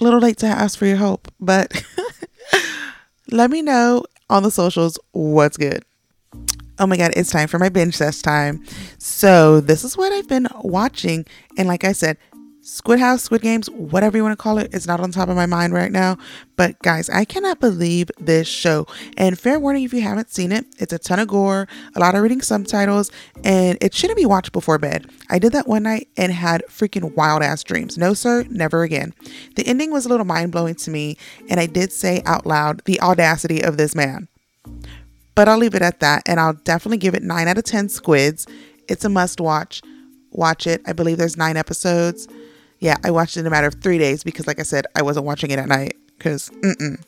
A 0.00 0.04
little 0.04 0.20
late 0.20 0.38
to 0.38 0.46
ask 0.46 0.76
for 0.76 0.86
your 0.86 0.96
help, 0.96 1.30
but 1.38 1.84
let 3.30 3.50
me 3.50 3.62
know 3.62 4.02
on 4.28 4.42
the 4.42 4.50
socials 4.50 4.98
what's 5.12 5.56
good. 5.56 5.84
Oh 6.80 6.86
my 6.86 6.96
God, 6.96 7.12
it's 7.14 7.30
time 7.30 7.46
for 7.46 7.60
my 7.60 7.68
binge 7.68 7.96
test 7.96 8.24
time. 8.24 8.64
So, 8.98 9.60
this 9.60 9.84
is 9.84 9.96
what 9.96 10.12
I've 10.12 10.26
been 10.26 10.48
watching. 10.62 11.24
And 11.56 11.68
like 11.68 11.84
I 11.84 11.92
said, 11.92 12.18
Squid 12.66 12.98
House, 12.98 13.24
Squid 13.24 13.42
Games, 13.42 13.68
whatever 13.68 14.16
you 14.16 14.22
want 14.22 14.32
to 14.32 14.42
call 14.42 14.56
it, 14.56 14.72
it's 14.72 14.86
not 14.86 14.98
on 14.98 15.10
top 15.10 15.28
of 15.28 15.36
my 15.36 15.44
mind 15.44 15.74
right 15.74 15.92
now. 15.92 16.16
But 16.56 16.78
guys, 16.78 17.10
I 17.10 17.26
cannot 17.26 17.60
believe 17.60 18.10
this 18.18 18.48
show. 18.48 18.86
And 19.18 19.38
fair 19.38 19.60
warning 19.60 19.82
if 19.82 19.92
you 19.92 20.00
haven't 20.00 20.30
seen 20.30 20.50
it, 20.50 20.64
it's 20.78 20.94
a 20.94 20.98
ton 20.98 21.18
of 21.18 21.28
gore, 21.28 21.68
a 21.94 22.00
lot 22.00 22.14
of 22.14 22.22
reading 22.22 22.40
subtitles, 22.40 23.10
and 23.44 23.76
it 23.82 23.92
shouldn't 23.92 24.16
be 24.16 24.24
watched 24.24 24.52
before 24.52 24.78
bed. 24.78 25.10
I 25.28 25.38
did 25.38 25.52
that 25.52 25.68
one 25.68 25.82
night 25.82 26.08
and 26.16 26.32
had 26.32 26.62
freaking 26.66 27.14
wild 27.14 27.42
ass 27.42 27.62
dreams. 27.62 27.98
No, 27.98 28.14
sir, 28.14 28.46
never 28.48 28.82
again. 28.82 29.12
The 29.56 29.66
ending 29.66 29.90
was 29.90 30.06
a 30.06 30.08
little 30.08 30.24
mind 30.24 30.50
blowing 30.50 30.74
to 30.76 30.90
me, 30.90 31.18
and 31.50 31.60
I 31.60 31.66
did 31.66 31.92
say 31.92 32.22
out 32.24 32.46
loud 32.46 32.80
the 32.86 32.98
audacity 33.02 33.62
of 33.62 33.76
this 33.76 33.94
man. 33.94 34.26
But 35.34 35.50
I'll 35.50 35.58
leave 35.58 35.74
it 35.74 35.82
at 35.82 36.00
that, 36.00 36.22
and 36.24 36.40
I'll 36.40 36.54
definitely 36.54 36.96
give 36.96 37.14
it 37.14 37.22
9 37.22 37.46
out 37.46 37.58
of 37.58 37.64
10 37.64 37.90
squids. 37.90 38.46
It's 38.88 39.04
a 39.04 39.10
must 39.10 39.38
watch. 39.38 39.82
Watch 40.30 40.66
it. 40.66 40.80
I 40.86 40.94
believe 40.94 41.18
there's 41.18 41.36
nine 41.36 41.58
episodes. 41.58 42.26
Yeah, 42.84 42.98
I 43.02 43.10
watched 43.12 43.38
it 43.38 43.40
in 43.40 43.46
a 43.46 43.50
matter 43.50 43.66
of 43.66 43.76
three 43.76 43.96
days 43.96 44.22
because, 44.22 44.46
like 44.46 44.60
I 44.60 44.62
said, 44.62 44.84
I 44.94 45.00
wasn't 45.00 45.24
watching 45.24 45.50
it 45.50 45.58
at 45.58 45.68
night. 45.68 45.96
Because, 46.18 46.50
mm-mm. 46.50 47.02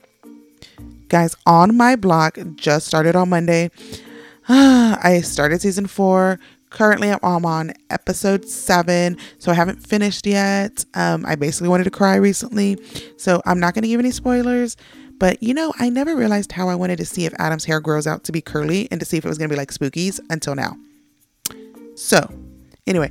Guys, 1.11 1.37
On 1.45 1.77
My 1.77 1.97
Block 1.97 2.39
just 2.55 2.87
started 2.87 3.15
on 3.15 3.29
Monday. 3.29 3.71
I 4.49 5.21
started 5.23 5.61
season 5.61 5.87
four. 5.87 6.41
Currently, 6.71 7.11
I'm 7.23 7.45
on 7.45 7.75
episode 7.91 8.49
seven, 8.49 9.19
so 9.39 9.53
I 9.53 9.55
haven't 9.55 9.87
finished 9.87 10.27
yet. 10.27 10.83
Um, 10.95 11.27
I 11.27 11.35
basically 11.35 11.69
wanted 11.69 11.85
to 11.85 11.91
cry 11.91 12.17
recently, 12.17 12.79
so 13.19 13.43
I'm 13.45 13.61
not 13.61 13.75
going 13.75 13.83
to 13.83 13.89
give 13.89 14.01
any 14.01 14.13
spoilers. 14.13 14.79
But 15.19 15.43
you 15.43 15.53
know, 15.53 15.75
I 15.79 15.91
never 15.91 16.17
realized 16.17 16.53
how 16.53 16.71
I 16.71 16.75
wanted 16.75 16.97
to 16.97 17.05
see 17.05 17.27
if 17.27 17.35
Adam's 17.39 17.67
hair 17.67 17.81
grows 17.81 18.07
out 18.07 18.25
to 18.25 18.33
be 18.33 18.41
curly 18.41 18.89
and 18.91 18.99
to 18.99 19.05
see 19.05 19.19
if 19.19 19.27
it 19.27 19.29
was 19.29 19.37
going 19.37 19.51
to 19.51 19.53
be 19.53 19.59
like 19.59 19.73
Spooky's 19.73 20.23
until 20.31 20.55
now. 20.55 20.75
So, 21.97 22.33
anyway, 22.87 23.11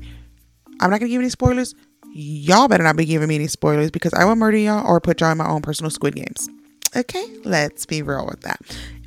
I'm 0.79 0.89
not 0.89 0.99
going 0.99 1.09
to 1.09 1.13
give 1.13 1.21
any 1.21 1.29
spoilers. 1.29 1.75
Y'all 2.17 2.69
better 2.69 2.81
not 2.81 2.95
be 2.95 3.03
giving 3.03 3.27
me 3.27 3.35
any 3.35 3.47
spoilers 3.47 3.91
because 3.91 4.13
I 4.13 4.23
will 4.23 4.37
murder 4.37 4.55
y'all 4.55 4.87
or 4.87 5.01
put 5.01 5.19
y'all 5.19 5.33
in 5.33 5.37
my 5.37 5.49
own 5.49 5.61
personal 5.61 5.89
Squid 5.89 6.15
Games. 6.15 6.47
Okay, 6.95 7.25
let's 7.43 7.85
be 7.85 8.01
real 8.01 8.25
with 8.25 8.39
that. 8.39 8.61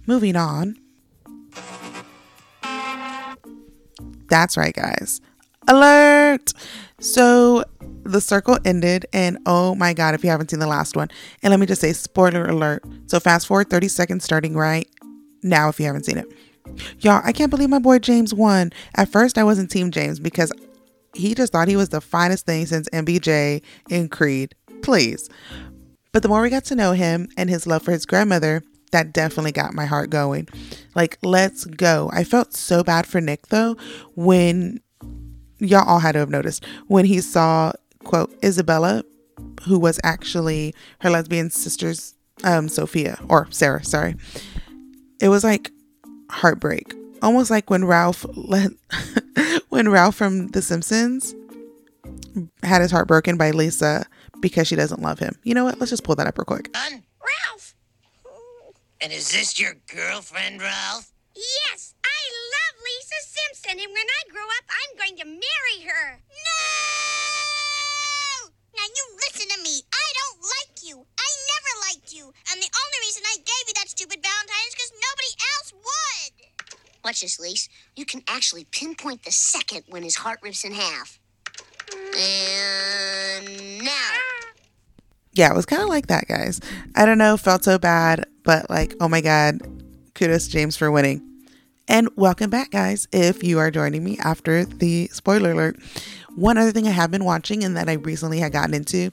Moving 0.07 0.37
on. 0.37 0.77
That's 4.29 4.59
right, 4.59 4.75
guys. 4.75 5.23
Alert! 5.69 6.53
So 7.01 7.65
the 8.03 8.21
circle 8.21 8.59
ended, 8.67 9.07
and 9.15 9.39
oh 9.47 9.75
my 9.75 9.95
god, 9.95 10.15
if 10.15 10.23
you 10.23 10.29
haven't 10.29 10.51
seen 10.51 10.61
the 10.61 10.67
last 10.67 10.95
one, 10.95 11.09
and 11.43 11.51
let 11.51 11.61
me 11.61 11.65
just 11.65 11.81
say, 11.81 11.95
spoiler 11.95 12.45
alert. 12.45 12.85
So 13.07 13.21
fast 13.21 13.47
forward 13.47 13.71
30 13.71 13.89
seconds 13.89 14.25
starting 14.25 14.55
right 14.55 14.87
now 15.43 15.71
if 15.71 15.81
you 15.81 15.87
haven't 15.87 16.05
seen 16.05 16.19
it. 16.19 16.27
Y'all, 17.01 17.23
I 17.25 17.33
can't 17.33 17.49
believe 17.49 17.71
my 17.71 17.79
boy 17.79 18.01
James 18.01 18.35
won. 18.35 18.71
At 18.97 19.09
first, 19.09 19.39
I 19.39 19.45
wasn't 19.45 19.71
Team 19.71 19.93
James 19.93 20.21
because 20.21 20.53
he 21.19 21.35
just 21.35 21.53
thought 21.53 21.69
he 21.69 21.77
was 21.77 21.89
the 21.89 22.01
finest 22.01 22.47
thing 22.47 22.67
since 22.67 22.89
MBJ 22.91 23.63
in 23.91 24.09
Creed. 24.09 24.55
Please. 24.83 25.29
But 26.13 26.23
the 26.23 26.29
more 26.29 26.41
we 26.41 26.51
got 26.51 26.65
to 26.67 26.77
know 26.77 26.93
him 26.93 27.29
and 27.37 27.51
his 27.51 27.67
love 27.67 27.83
for 27.83 27.93
his 27.93 28.07
grandmother, 28.07 28.63
that 28.93 29.13
definitely 29.13 29.53
got 29.53 29.75
my 29.75 29.85
heart 29.85 30.11
going. 30.11 30.49
Like, 30.95 31.19
let's 31.23 31.65
go. 31.65 32.11
I 32.13 32.25
felt 32.25 32.55
so 32.55 32.83
bad 32.83 33.07
for 33.07 33.21
Nick 33.21 33.49
though 33.49 33.77
when 34.15 34.81
y'all 35.59 35.87
all 35.87 35.99
had 35.99 36.13
to 36.13 36.21
have 36.21 36.31
noticed 36.31 36.65
when 36.87 37.05
he 37.05 37.21
saw 37.21 37.73
quote 38.05 38.33
Isabella, 38.43 39.05
who 39.63 39.79
was 39.79 40.01
actually 40.05 40.75
her 41.01 41.11
lesbian 41.11 41.51
sister's 41.51 42.15
um 42.45 42.69
Sophia 42.69 43.19
or 43.29 43.49
Sarah, 43.51 43.85
sorry. 43.85 44.15
It 45.21 45.29
was 45.29 45.45
like 45.45 45.73
heartbreak. 46.31 46.95
Almost 47.23 47.51
like 47.51 47.71
when 47.71 47.85
Ralph 47.85 48.25
let 48.35 48.71
when 49.69 49.89
Ralph 49.89 50.15
from 50.15 50.49
The 50.49 50.63
Simpsons 50.63 51.35
had 52.63 52.83
his 52.83 52.91
heart 52.91 53.09
broken 53.09 53.37
by 53.37 53.51
Lisa 53.51 54.07
because 54.41 54.69
she 54.69 54.77
doesn't 54.77 55.03
love 55.03 55.19
him. 55.19 55.37
You 55.43 55.55
know 55.55 55.65
what? 55.65 55.79
Let's 55.79 55.91
just 55.91 56.05
pull 56.05 56.15
that 56.17 56.27
up 56.27 56.39
real 56.39 56.45
quick. 56.45 56.71
Son? 56.75 57.03
Ralph! 57.21 57.75
And 59.01 59.13
is 59.13 59.33
this 59.33 59.59
your 59.59 59.75
girlfriend, 59.93 60.61
Ralph? 60.63 61.13
Yes, 61.35 61.95
I 62.05 62.21
love 62.55 62.75
Lisa 62.83 63.21
Simpson, 63.23 63.79
and 63.79 63.93
when 63.95 64.07
I 64.07 64.23
grow 64.31 64.47
up, 64.59 64.67
I'm 64.71 64.99
going 64.99 65.17
to 65.19 65.27
marry 65.27 65.87
her. 65.87 66.19
No! 66.31 67.39
Now 68.75 68.87
you 68.87 69.05
listen 69.27 69.47
to 69.51 69.63
me. 69.63 69.83
I 69.91 70.07
don't 70.19 70.43
like 70.43 70.83
you. 70.83 71.07
I 71.19 71.29
never 71.51 71.73
liked 71.91 72.15
you. 72.15 72.31
And 72.51 72.63
the 72.63 72.71
only 72.71 72.99
reason 73.07 73.23
I 73.27 73.39
gave 73.43 73.65
you 73.67 73.75
that 73.75 73.91
stupid 73.91 74.23
Valentine 74.23 74.67
is 74.71 74.75
because 74.75 74.93
nobody 74.99 75.33
else 75.55 75.71
would. 75.75 76.38
Watch 77.09 77.23
this, 77.23 77.41
Lise. 77.41 77.71
You 77.97 78.05
can 78.05 78.23
actually 78.29 78.65
pinpoint 78.65 79.23
the 79.23 79.33
second 79.33 79.85
when 79.89 80.03
his 80.03 80.17
heart 80.17 80.41
rips 80.43 80.63
in 80.63 80.73
half. 80.73 81.19
And 82.15 83.83
now. 83.83 84.11
Yeah, 85.33 85.51
it 85.51 85.57
was 85.57 85.65
kind 85.65 85.81
of 85.81 85.89
like 85.89 86.09
that, 86.09 86.29
guys. 86.29 86.61
I 86.95 87.07
don't 87.07 87.17
know, 87.17 87.39
felt 87.39 87.65
so 87.65 87.79
bad, 87.79 88.27
but 88.45 88.69
like, 88.69 88.95
oh 89.01 89.09
my 89.09 89.23
God, 89.23 89.59
kudos 90.15 90.49
James 90.49 90.77
for 90.77 90.91
winning. 90.91 91.27
And 91.89 92.11
welcome 92.15 92.51
back, 92.51 92.73
guys, 92.73 93.09
if 93.11 93.43
you 93.43 93.59
are 93.59 93.71
joining 93.71 94.05
me 94.05 94.19
after 94.19 94.67
the 94.67 95.07
spoiler 95.07 95.53
alert. 95.53 95.77
One 96.37 96.59
other 96.59 96.73
thing 96.73 96.87
I 96.87 96.91
have 96.91 97.11
been 97.11 97.25
watching 97.25 97.65
and 97.65 97.75
that 97.79 97.89
I 97.89 97.95
recently 97.95 98.39
had 98.39 98.53
gotten 98.53 98.75
into 98.75 99.11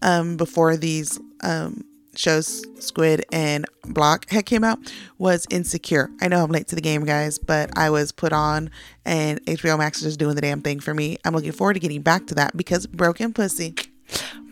um, 0.00 0.36
before 0.36 0.76
these 0.76 1.18
um, 1.40 1.82
shows, 2.14 2.64
Squid 2.78 3.24
and 3.32 3.64
Block, 3.84 4.28
had 4.30 4.46
came 4.46 4.64
out 4.64 4.78
was 5.18 5.46
Insecure. 5.50 6.10
I 6.20 6.28
know 6.28 6.44
I'm 6.44 6.50
late 6.50 6.68
to 6.68 6.74
the 6.74 6.80
game, 6.80 7.04
guys, 7.04 7.38
but 7.38 7.76
I 7.76 7.90
was 7.90 8.12
put 8.12 8.32
on 8.32 8.70
and 9.04 9.44
HBO 9.46 9.78
Max 9.78 9.98
is 9.98 10.04
just 10.04 10.18
doing 10.18 10.34
the 10.34 10.40
damn 10.40 10.62
thing 10.62 10.80
for 10.80 10.94
me. 10.94 11.18
I'm 11.24 11.34
looking 11.34 11.52
forward 11.52 11.74
to 11.74 11.80
getting 11.80 12.02
back 12.02 12.26
to 12.28 12.34
that 12.36 12.56
because 12.56 12.86
Broken 12.86 13.32
Pussy 13.32 13.74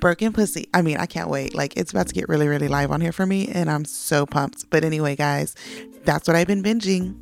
broken 0.00 0.32
pussy. 0.32 0.68
I 0.72 0.82
mean, 0.82 0.96
I 0.96 1.06
can't 1.06 1.28
wait. 1.28 1.54
Like, 1.54 1.76
it's 1.76 1.92
about 1.92 2.08
to 2.08 2.14
get 2.14 2.28
really, 2.28 2.48
really 2.48 2.68
live 2.68 2.90
on 2.90 3.00
here 3.00 3.12
for 3.12 3.26
me, 3.26 3.48
and 3.48 3.70
I'm 3.70 3.84
so 3.84 4.26
pumped. 4.26 4.68
But 4.70 4.84
anyway, 4.84 5.14
guys, 5.14 5.54
that's 6.04 6.26
what 6.26 6.36
I've 6.36 6.46
been 6.46 6.62
binging. 6.62 7.16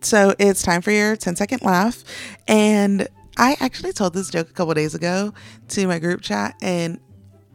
So 0.00 0.34
it's 0.38 0.62
time 0.62 0.82
for 0.82 0.90
your 0.90 1.16
10 1.16 1.36
second 1.36 1.62
laugh. 1.62 2.04
And 2.48 3.08
I 3.36 3.56
actually 3.60 3.92
told 3.92 4.14
this 4.14 4.30
joke 4.30 4.48
a 4.48 4.52
couple 4.52 4.72
days 4.74 4.94
ago 4.94 5.34
to 5.68 5.86
my 5.86 5.98
group 5.98 6.20
chat 6.22 6.54
and 6.62 7.00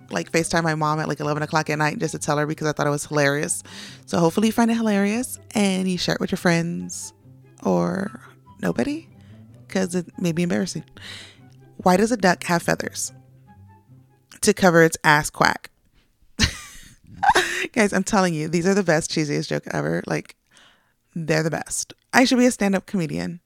like 0.09 0.31
FaceTime 0.31 0.63
my 0.63 0.75
mom 0.75 0.99
at 0.99 1.07
like 1.07 1.19
11 1.19 1.43
o'clock 1.43 1.69
at 1.69 1.77
night 1.77 1.99
just 1.99 2.13
to 2.13 2.19
tell 2.19 2.37
her 2.37 2.45
because 2.45 2.67
I 2.67 2.71
thought 2.71 2.87
it 2.87 2.91
was 2.91 3.05
hilarious. 3.05 3.63
So 4.05 4.19
hopefully 4.19 4.47
you 4.47 4.53
find 4.53 4.71
it 4.71 4.75
hilarious 4.75 5.39
and 5.53 5.89
you 5.89 5.97
share 5.97 6.15
it 6.15 6.21
with 6.21 6.31
your 6.31 6.37
friends 6.37 7.13
or 7.63 8.21
nobody 8.61 9.07
because 9.67 9.95
it 9.95 10.07
may 10.19 10.31
be 10.31 10.43
embarrassing. 10.43 10.83
Why 11.77 11.97
does 11.97 12.11
a 12.11 12.17
duck 12.17 12.43
have 12.45 12.63
feathers? 12.63 13.11
To 14.41 14.53
cover 14.53 14.83
its 14.83 14.97
ass 15.03 15.29
quack. 15.29 15.71
Guys, 17.73 17.93
I'm 17.93 18.03
telling 18.03 18.33
you, 18.33 18.47
these 18.47 18.67
are 18.67 18.73
the 18.73 18.83
best, 18.83 19.11
cheesiest 19.11 19.47
joke 19.47 19.63
ever. 19.71 20.03
Like, 20.05 20.35
they're 21.15 21.43
the 21.43 21.49
best. 21.49 21.93
I 22.13 22.25
should 22.25 22.37
be 22.37 22.45
a 22.45 22.51
stand 22.51 22.75
up 22.75 22.85
comedian. 22.85 23.39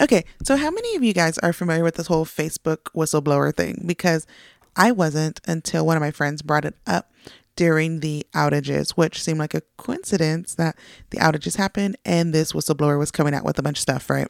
Okay, 0.00 0.24
so 0.42 0.56
how 0.56 0.70
many 0.70 0.96
of 0.96 1.04
you 1.04 1.12
guys 1.12 1.38
are 1.38 1.52
familiar 1.52 1.84
with 1.84 1.94
this 1.94 2.08
whole 2.08 2.24
Facebook 2.24 2.90
whistleblower 2.96 3.54
thing? 3.54 3.84
Because 3.86 4.26
I 4.76 4.92
wasn't 4.92 5.40
until 5.46 5.86
one 5.86 5.96
of 5.96 6.00
my 6.00 6.10
friends 6.10 6.42
brought 6.42 6.64
it 6.64 6.74
up 6.86 7.10
during 7.56 8.00
the 8.00 8.26
outages, 8.34 8.90
which 8.92 9.22
seemed 9.22 9.38
like 9.38 9.54
a 9.54 9.62
coincidence 9.76 10.54
that 10.54 10.76
the 11.10 11.18
outages 11.18 11.56
happened 11.56 11.96
and 12.04 12.32
this 12.34 12.52
whistleblower 12.52 12.98
was 12.98 13.10
coming 13.10 13.34
out 13.34 13.44
with 13.44 13.58
a 13.58 13.62
bunch 13.62 13.78
of 13.78 13.82
stuff, 13.82 14.10
right? 14.10 14.28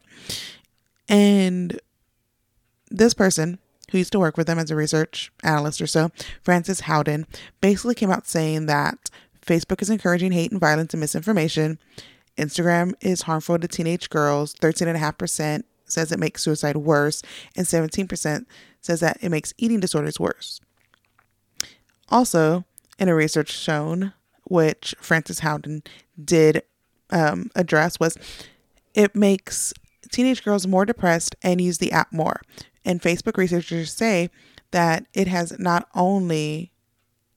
And 1.08 1.80
this 2.90 3.14
person 3.14 3.58
who 3.90 3.98
used 3.98 4.12
to 4.12 4.18
work 4.18 4.36
with 4.36 4.46
them 4.46 4.58
as 4.58 4.70
a 4.70 4.76
research 4.76 5.32
analyst 5.42 5.80
or 5.80 5.86
so, 5.86 6.10
Frances 6.42 6.82
Haugen, 6.82 7.26
basically 7.60 7.94
came 7.94 8.10
out 8.10 8.26
saying 8.26 8.66
that 8.66 9.10
Facebook 9.44 9.82
is 9.82 9.90
encouraging 9.90 10.32
hate 10.32 10.50
and 10.50 10.60
violence 10.60 10.92
and 10.94 11.00
misinformation. 11.00 11.78
Instagram 12.36 12.94
is 13.00 13.22
harmful 13.22 13.58
to 13.58 13.68
teenage 13.68 14.10
girls. 14.10 14.54
13.5% 14.54 15.64
says 15.94 16.12
it 16.12 16.18
makes 16.18 16.42
suicide 16.42 16.76
worse, 16.76 17.22
and 17.56 17.66
17% 17.66 18.46
says 18.80 19.00
that 19.00 19.18
it 19.20 19.30
makes 19.30 19.54
eating 19.56 19.80
disorders 19.80 20.20
worse. 20.20 20.60
Also, 22.10 22.64
in 22.98 23.08
a 23.08 23.14
research 23.14 23.50
shown, 23.50 24.12
which 24.44 24.94
Frances 25.00 25.40
Haugen 25.40 25.86
did 26.22 26.62
um, 27.10 27.50
address, 27.54 27.98
was 27.98 28.18
it 28.94 29.16
makes 29.16 29.72
teenage 30.10 30.44
girls 30.44 30.66
more 30.66 30.84
depressed 30.84 31.34
and 31.42 31.60
use 31.60 31.78
the 31.78 31.92
app 31.92 32.12
more. 32.12 32.40
And 32.84 33.00
Facebook 33.00 33.36
researchers 33.36 33.92
say 33.92 34.30
that 34.70 35.06
it 35.14 35.28
has 35.28 35.58
not 35.58 35.88
only 35.94 36.70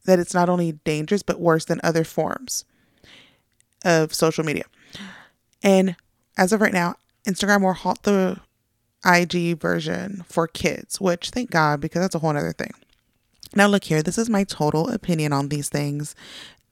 that 0.05 0.19
it's 0.19 0.33
not 0.33 0.47
only 0.47 0.71
dangerous 0.71 1.21
but 1.21 1.39
worse 1.39 1.65
than 1.65 1.81
other 1.83 2.03
forms 2.03 2.63
of 3.83 4.13
social 4.13 4.43
media. 4.43 4.63
And 5.61 5.95
as 6.37 6.53
of 6.53 6.61
right 6.61 6.73
now, 6.73 6.95
Instagram 7.27 7.61
will 7.61 7.73
halt 7.73 8.03
the 8.03 8.39
IG 9.07 9.59
version 9.59 10.23
for 10.27 10.47
kids, 10.47 10.99
which 10.99 11.29
thank 11.29 11.51
God 11.51 11.79
because 11.79 12.01
that's 12.01 12.15
a 12.15 12.19
whole 12.19 12.35
other 12.35 12.53
thing. 12.53 12.73
Now, 13.55 13.67
look 13.67 13.85
here, 13.85 14.03
this 14.03 14.17
is 14.17 14.29
my 14.29 14.43
total 14.43 14.89
opinion 14.89 15.33
on 15.33 15.49
these 15.49 15.69
things. 15.69 16.15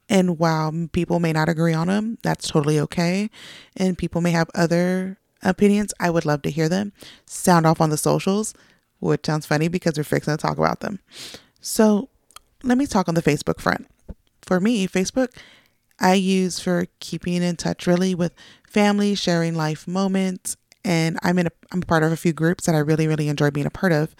And 0.08 0.38
while 0.38 0.72
people 0.92 1.18
may 1.18 1.32
not 1.32 1.48
agree 1.48 1.74
on 1.74 1.88
them, 1.88 2.18
that's 2.22 2.48
totally 2.48 2.78
okay. 2.80 3.30
And 3.76 3.98
people 3.98 4.20
may 4.20 4.30
have 4.30 4.50
other 4.54 5.18
opinions. 5.42 5.92
I 5.98 6.10
would 6.10 6.24
love 6.24 6.42
to 6.42 6.50
hear 6.50 6.68
them. 6.68 6.92
Sound 7.24 7.66
off 7.66 7.80
on 7.80 7.90
the 7.90 7.96
socials, 7.96 8.54
which 9.00 9.26
sounds 9.26 9.46
funny 9.46 9.68
because 9.68 9.96
we're 9.96 10.04
fixing 10.04 10.36
to 10.36 10.40
talk 10.40 10.58
about 10.58 10.80
them. 10.80 11.00
So, 11.60 12.08
let 12.62 12.78
me 12.78 12.86
talk 12.86 13.08
on 13.08 13.14
the 13.14 13.22
Facebook 13.22 13.60
front. 13.60 13.88
For 14.42 14.60
me, 14.60 14.86
Facebook, 14.86 15.36
I 15.98 16.14
use 16.14 16.60
for 16.60 16.86
keeping 17.00 17.42
in 17.42 17.56
touch 17.56 17.86
really 17.86 18.14
with 18.14 18.32
family, 18.68 19.14
sharing 19.14 19.54
life 19.56 19.88
moments, 19.88 20.56
and 20.86 21.18
I'm 21.22 21.38
in 21.38 21.48
a 21.48 21.50
I'm 21.72 21.82
part 21.82 22.04
of 22.04 22.12
a 22.12 22.16
few 22.16 22.32
groups 22.32 22.64
that 22.64 22.74
I 22.74 22.78
really 22.78 23.06
really 23.06 23.28
enjoy 23.28 23.50
being 23.50 23.66
a 23.66 23.70
part 23.70 23.92
of. 23.92 24.14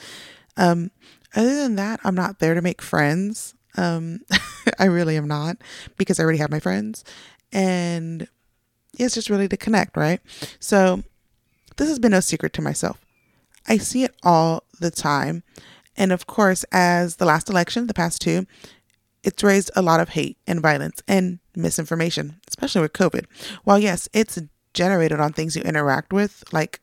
Um, 0.58 0.90
other 1.34 1.54
than 1.54 1.76
that, 1.76 2.00
I'm 2.04 2.14
not 2.14 2.40
there 2.40 2.54
to 2.54 2.60
make 2.60 2.82
friends. 2.82 3.54
Um, 3.76 4.20
I 4.78 4.86
really 4.86 5.16
am 5.16 5.28
not 5.28 5.58
because 5.96 6.18
I 6.18 6.24
already 6.24 6.38
have 6.38 6.50
my 6.50 6.60
friends, 6.60 7.04
and 7.52 8.28
it's 8.98 9.14
just 9.14 9.30
really 9.30 9.48
to 9.48 9.56
connect, 9.56 9.96
right? 9.96 10.20
So 10.58 11.04
this 11.76 11.88
has 11.88 11.98
been 11.98 12.12
no 12.12 12.20
secret 12.20 12.52
to 12.54 12.62
myself. 12.62 13.00
I 13.68 13.78
see 13.78 14.04
it 14.04 14.14
all 14.22 14.64
the 14.80 14.90
time. 14.90 15.42
And 15.96 16.12
of 16.12 16.26
course, 16.26 16.64
as 16.72 17.16
the 17.16 17.24
last 17.24 17.48
election, 17.48 17.86
the 17.86 17.94
past 17.94 18.20
two, 18.20 18.46
it's 19.22 19.42
raised 19.42 19.70
a 19.74 19.82
lot 19.82 20.00
of 20.00 20.10
hate 20.10 20.38
and 20.46 20.60
violence 20.60 21.02
and 21.08 21.38
misinformation, 21.54 22.40
especially 22.48 22.82
with 22.82 22.92
COVID. 22.92 23.24
While 23.64 23.78
yes, 23.78 24.08
it's 24.12 24.38
generated 24.76 25.18
on 25.18 25.32
things 25.32 25.56
you 25.56 25.62
interact 25.62 26.12
with, 26.12 26.44
like 26.52 26.80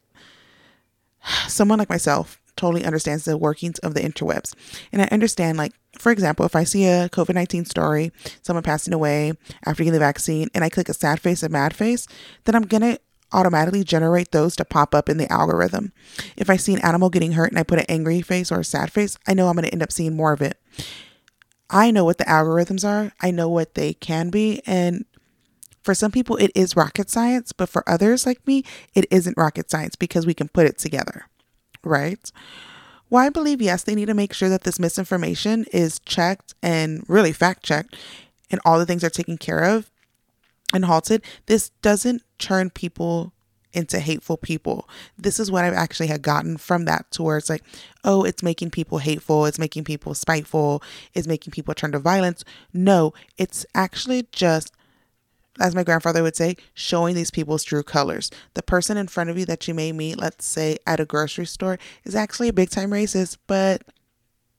someone 1.48 1.80
like 1.80 1.90
myself 1.90 2.42
totally 2.56 2.84
understands 2.84 3.26
the 3.26 3.38
workings 3.38 3.80
of 3.80 3.94
the 3.94 4.02
interwebs. 4.02 4.54
And 4.92 5.02
I 5.02 5.08
understand, 5.12 5.58
like, 5.58 5.74
for 5.98 6.12
example, 6.12 6.46
if 6.46 6.56
I 6.56 6.66
see 6.66 6.86
a 6.86 7.10
COVID 7.10 7.36
19 7.36 7.66
story, 7.66 8.12
someone 8.42 8.64
passing 8.64 8.94
away 8.94 9.34
after 9.66 9.84
getting 9.84 9.94
the 9.94 10.00
vaccine, 10.00 10.50
and 10.54 10.64
I 10.64 10.70
click 10.70 10.90
a 10.90 10.94
sad 10.94 11.20
face, 11.20 11.44
a 11.44 11.50
mad 11.50 11.76
face, 11.76 12.08
then 12.44 12.56
I'm 12.56 12.64
going 12.64 12.82
to 12.82 13.00
automatically 13.32 13.84
generate 13.84 14.32
those 14.32 14.56
to 14.56 14.66
pop 14.66 14.94
up 14.94 15.10
in 15.10 15.18
the 15.18 15.32
algorithm. 15.32 15.92
If 16.38 16.50
I 16.50 16.58
see 16.58 16.74
an 16.74 16.86
animal 16.86 17.10
getting 17.10 17.32
hurt 17.32 17.52
and 17.52 17.58
I 17.58 17.64
put 17.64 17.80
an 17.80 17.86
angry 17.90 18.22
face 18.22 18.52
or 18.52 18.60
a 18.60 18.66
sad 18.66 18.92
face, 18.92 19.18
I 19.28 19.34
know 19.34 19.48
I'm 19.48 19.56
going 19.56 19.66
to 19.66 19.74
end 19.74 19.82
up 19.82 19.92
seeing 19.92 20.16
more 20.16 20.34
of 20.34 20.42
it. 20.42 20.60
I 21.70 21.90
know 21.90 22.06
what 22.06 22.20
the 22.20 22.26
algorithms 22.26 22.88
are, 22.88 23.12
I 23.22 23.32
know 23.32 23.50
what 23.50 23.74
they 23.74 23.94
can 23.94 24.30
be. 24.30 24.62
And 24.68 25.06
for 25.84 25.93
some 25.93 26.12
people, 26.12 26.38
it 26.38 26.52
is 26.56 26.76
rocket 26.76 27.10
science, 27.10 27.52
but 27.52 27.69
for 27.69 27.88
others 27.88 28.26
like 28.26 28.46
me, 28.48 28.63
it 28.96 29.06
isn't 29.12 29.38
rocket 29.38 29.69
science 29.69 29.96
because 29.96 30.26
we 30.26 30.34
can 30.34 30.48
put 30.48 30.65
it 30.65 30.78
together, 30.78 31.28
right? 31.84 32.32
Well, 33.10 33.24
I 33.24 33.30
believe, 33.30 33.62
yes, 33.62 33.84
they 33.84 33.93
need 33.93 34.08
to 34.08 34.13
make 34.13 34.34
sure 34.34 34.50
that 34.50 34.63
this 34.63 34.80
misinformation 34.80 35.65
is 35.72 36.00
checked 36.00 36.56
and 36.63 37.04
really 37.08 37.32
fact 37.32 37.63
checked 37.63 37.96
and 38.50 38.60
all 38.65 38.80
the 38.80 38.86
things 38.86 39.04
are 39.04 39.10
taken 39.10 39.38
care 39.38 39.60
of 39.60 39.91
and 40.74 40.86
halted. 40.86 41.24
This 41.46 41.69
doesn't 41.82 42.24
turn 42.39 42.69
people 42.69 43.34
into 43.74 44.00
hateful 44.00 44.38
people. 44.38 44.88
This 45.17 45.39
is 45.39 45.52
what 45.52 45.63
I've 45.63 45.74
actually 45.74 46.08
had 46.08 46.22
gotten 46.22 46.58
from 46.58 46.86
that 46.86 47.10
to 47.12 47.24
where 47.24 47.38
it's 47.38 47.50
like, 47.50 47.63
oh, 48.04 48.24
it's 48.24 48.43
making 48.43 48.69
people 48.69 49.00
hateful, 49.00 49.46
it's 49.46 49.60
making 49.60 49.84
people 49.84 50.13
spiteful, 50.13 50.82
it's 51.13 51.28
making 51.28 51.52
people 51.52 51.74
turn 51.74 51.91
to 51.91 52.00
violence. 52.00 52.43
No, 52.72 53.13
it's 53.38 53.65
actually 53.76 54.28
just 54.32 54.74
as 55.60 55.76
my 55.76 55.84
grandfather 55.84 56.24
would 56.24 56.36
say, 56.36 56.56
showing 56.74 57.16
these 57.16 57.32
people's 57.32 57.63
true 57.63 57.84
colors. 57.84 58.32
The 58.54 58.63
person 58.63 58.98
in 58.98 59.08
front 59.08 59.30
of 59.30 59.38
you 59.38 59.46
that 59.46 59.68
you 59.68 59.74
may 59.74 59.92
meet, 59.92 60.18
let's 60.18 60.46
say 60.46 60.78
at 60.88 61.00
a 61.00 61.06
grocery 61.06 61.46
store, 61.46 61.78
is 62.04 62.16
actually 62.16 62.48
a 62.48 62.54
big 62.54 62.70
time 62.70 62.92
racist, 62.92 63.38
but 63.48 63.84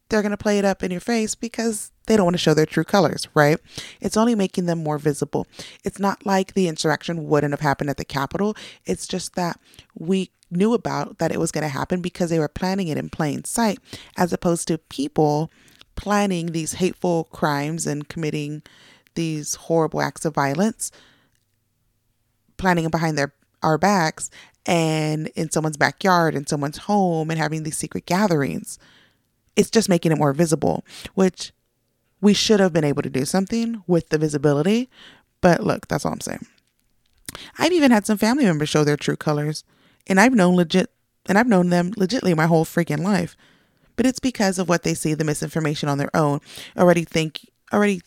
they're 0.08 0.22
going 0.22 0.30
to 0.30 0.36
play 0.36 0.58
it 0.58 0.64
up 0.64 0.82
in 0.82 0.90
your 0.90 1.00
face 1.00 1.34
because 1.34 1.90
they 2.06 2.16
don't 2.16 2.26
want 2.26 2.34
to 2.34 2.38
show 2.38 2.54
their 2.54 2.66
true 2.66 2.84
colors, 2.84 3.26
right? 3.34 3.58
It's 4.00 4.16
only 4.16 4.34
making 4.34 4.66
them 4.66 4.82
more 4.82 4.98
visible. 4.98 5.46
It's 5.82 5.98
not 5.98 6.26
like 6.26 6.52
the 6.52 6.68
insurrection 6.68 7.26
wouldn't 7.26 7.52
have 7.52 7.60
happened 7.60 7.90
at 7.90 7.96
the 7.96 8.04
Capitol. 8.04 8.54
It's 8.84 9.06
just 9.06 9.34
that 9.34 9.58
we 9.98 10.30
knew 10.50 10.74
about 10.74 11.18
that 11.18 11.32
it 11.32 11.40
was 11.40 11.50
going 11.50 11.62
to 11.62 11.68
happen 11.68 12.00
because 12.00 12.30
they 12.30 12.38
were 12.38 12.48
planning 12.48 12.88
it 12.88 12.98
in 12.98 13.08
plain 13.08 13.44
sight, 13.44 13.78
as 14.16 14.32
opposed 14.32 14.68
to 14.68 14.78
people 14.78 15.50
planning 15.96 16.46
these 16.46 16.74
hateful 16.74 17.24
crimes 17.32 17.86
and 17.86 18.08
committing 18.08 18.62
these 19.14 19.54
horrible 19.54 20.00
acts 20.00 20.24
of 20.24 20.34
violence, 20.34 20.90
planning 22.56 22.88
behind 22.88 23.18
their 23.18 23.32
our 23.62 23.78
backs 23.78 24.30
and 24.66 25.28
in 25.28 25.50
someone's 25.50 25.76
backyard, 25.76 26.34
in 26.34 26.46
someone's 26.46 26.78
home, 26.78 27.30
and 27.30 27.38
having 27.38 27.62
these 27.62 27.78
secret 27.78 28.06
gatherings 28.06 28.78
it's 29.56 29.70
just 29.70 29.88
making 29.88 30.12
it 30.12 30.18
more 30.18 30.32
visible, 30.32 30.84
which 31.14 31.52
we 32.20 32.34
should 32.34 32.60
have 32.60 32.72
been 32.72 32.84
able 32.84 33.02
to 33.02 33.10
do 33.10 33.24
something 33.24 33.82
with 33.86 34.08
the 34.08 34.18
visibility. 34.18 34.88
But 35.40 35.62
look, 35.62 35.88
that's 35.88 36.04
all 36.04 36.12
I'm 36.12 36.20
saying. 36.20 36.46
I've 37.58 37.72
even 37.72 37.90
had 37.90 38.06
some 38.06 38.18
family 38.18 38.44
members 38.44 38.68
show 38.68 38.84
their 38.84 38.96
true 38.96 39.16
colors, 39.16 39.64
and 40.06 40.20
I've 40.20 40.34
known 40.34 40.56
legit 40.56 40.90
And 41.26 41.38
I've 41.38 41.48
known 41.48 41.70
them 41.70 41.92
legitly 41.94 42.36
my 42.36 42.46
whole 42.46 42.64
freaking 42.64 43.02
life. 43.02 43.36
But 43.96 44.06
it's 44.06 44.20
because 44.20 44.58
of 44.58 44.68
what 44.68 44.82
they 44.82 44.92
see, 44.92 45.14
the 45.14 45.24
misinformation 45.24 45.88
on 45.88 45.98
their 45.98 46.14
own. 46.14 46.40
Already 46.76 47.04
think, 47.04 47.48
already, 47.72 48.02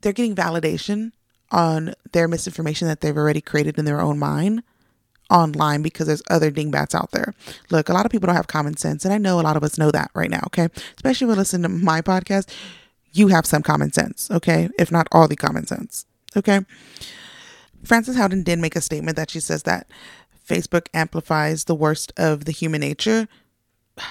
they're 0.00 0.12
getting 0.12 0.34
validation 0.34 1.12
on 1.50 1.94
their 2.12 2.28
misinformation 2.28 2.88
that 2.88 3.00
they've 3.00 3.16
already 3.16 3.40
created 3.40 3.78
in 3.78 3.84
their 3.84 4.00
own 4.00 4.18
mind 4.18 4.62
online 5.30 5.82
because 5.82 6.06
there's 6.06 6.22
other 6.30 6.50
dingbats 6.50 6.94
out 6.94 7.10
there. 7.10 7.34
Look, 7.70 7.88
a 7.88 7.92
lot 7.92 8.06
of 8.06 8.12
people 8.12 8.26
don't 8.26 8.36
have 8.36 8.46
common 8.46 8.76
sense, 8.76 9.04
and 9.04 9.12
I 9.12 9.18
know 9.18 9.40
a 9.40 9.42
lot 9.42 9.56
of 9.56 9.64
us 9.64 9.78
know 9.78 9.90
that 9.90 10.10
right 10.14 10.30
now, 10.30 10.42
okay? 10.46 10.68
Especially 10.96 11.26
when 11.26 11.36
listening 11.36 11.62
to 11.62 11.68
my 11.68 12.00
podcast, 12.00 12.50
you 13.12 13.28
have 13.28 13.46
some 13.46 13.62
common 13.62 13.92
sense, 13.92 14.30
okay? 14.30 14.68
If 14.78 14.90
not 14.90 15.08
all 15.12 15.28
the 15.28 15.36
common 15.36 15.66
sense, 15.66 16.06
okay? 16.36 16.60
Frances 17.84 18.16
Haugen 18.16 18.44
did 18.44 18.58
make 18.58 18.76
a 18.76 18.80
statement 18.80 19.16
that 19.16 19.30
she 19.30 19.40
says 19.40 19.62
that 19.64 19.86
Facebook 20.46 20.88
amplifies 20.94 21.64
the 21.64 21.74
worst 21.74 22.12
of 22.16 22.44
the 22.44 22.52
human 22.52 22.80
nature. 22.80 23.28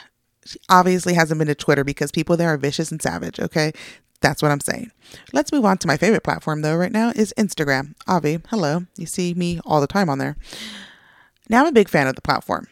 She 0.45 0.60
obviously 0.69 1.13
hasn't 1.13 1.39
been 1.39 1.50
to 1.50 1.56
Twitter 1.56 1.84
because 1.84 2.10
people 2.10 2.38
there 2.38 2.47
are 2.47 2.56
vicious 2.56 2.89
and 2.89 3.02
savage, 3.02 3.38
okay? 3.38 3.73
That's 4.21 4.41
what 4.41 4.51
I'm 4.51 4.60
saying. 4.60 4.91
Let's 5.32 5.51
move 5.51 5.65
on 5.65 5.77
to 5.80 5.88
my 5.88 5.97
favorite 5.97 6.23
platform 6.23 6.62
though 6.62 6.75
right 6.75 6.91
now 6.91 7.12
is 7.15 7.34
Instagram. 7.38 7.93
Avi, 8.08 8.39
hello. 8.49 8.86
You 8.97 9.06
see 9.06 9.34
me 9.34 9.60
all 9.65 9.82
the 9.82 9.88
time 9.88 10.10
on 10.10 10.17
there. 10.17 10.38
Now 11.49 11.62
I'm 11.62 11.67
a 11.67 11.71
big 11.71 11.89
fan 11.89 12.08
of 12.08 12.15
the 12.15 12.21
platform. 12.21 12.67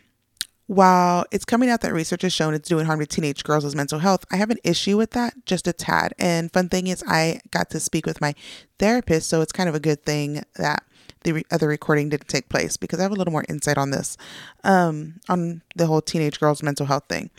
While 0.67 1.25
it's 1.31 1.45
coming 1.45 1.69
out 1.69 1.81
that 1.81 1.93
research 1.93 2.23
has 2.23 2.33
shown 2.33 2.55
it's 2.55 2.67
doing 2.67 2.87
harm 2.87 2.99
to 2.99 3.05
teenage 3.05 3.43
girls' 3.43 3.75
mental 3.75 3.99
health, 3.99 4.25
I 4.31 4.37
have 4.37 4.49
an 4.49 4.57
issue 4.63 4.97
with 4.97 5.11
that 5.11 5.45
just 5.45 5.67
a 5.67 5.73
tad. 5.73 6.13
And 6.17 6.51
fun 6.51 6.69
thing 6.69 6.87
is, 6.87 7.03
I 7.07 7.41
got 7.51 7.69
to 7.69 7.79
speak 7.79 8.07
with 8.07 8.19
my 8.19 8.33
therapist, 8.79 9.29
so 9.29 9.41
it's 9.41 9.51
kind 9.51 9.69
of 9.69 9.75
a 9.75 9.79
good 9.79 10.03
thing 10.03 10.43
that 10.55 10.83
the 11.23 11.33
re- 11.33 11.45
other 11.51 11.67
recording 11.67 12.09
didn't 12.09 12.29
take 12.29 12.49
place 12.49 12.77
because 12.77 12.99
I 12.99 13.03
have 13.03 13.11
a 13.11 13.15
little 13.15 13.31
more 13.31 13.45
insight 13.47 13.77
on 13.77 13.91
this, 13.91 14.17
um, 14.63 15.19
on 15.29 15.61
the 15.75 15.85
whole 15.85 16.01
teenage 16.01 16.39
girls' 16.39 16.63
mental 16.63 16.87
health 16.87 17.05
thing. 17.07 17.29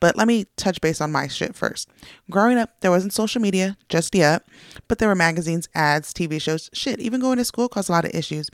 But 0.00 0.16
let 0.16 0.28
me 0.28 0.46
touch 0.56 0.80
base 0.80 1.00
on 1.00 1.10
my 1.10 1.26
shit 1.26 1.56
first. 1.56 1.88
Growing 2.30 2.56
up, 2.56 2.80
there 2.80 2.90
wasn't 2.90 3.12
social 3.12 3.40
media 3.40 3.76
just 3.88 4.14
yet, 4.14 4.44
but 4.86 4.98
there 4.98 5.08
were 5.08 5.14
magazines, 5.14 5.68
ads, 5.74 6.12
TV 6.12 6.40
shows, 6.40 6.70
shit. 6.72 7.00
Even 7.00 7.20
going 7.20 7.38
to 7.38 7.44
school 7.44 7.68
caused 7.68 7.88
a 7.88 7.92
lot 7.92 8.04
of 8.04 8.14
issues. 8.14 8.48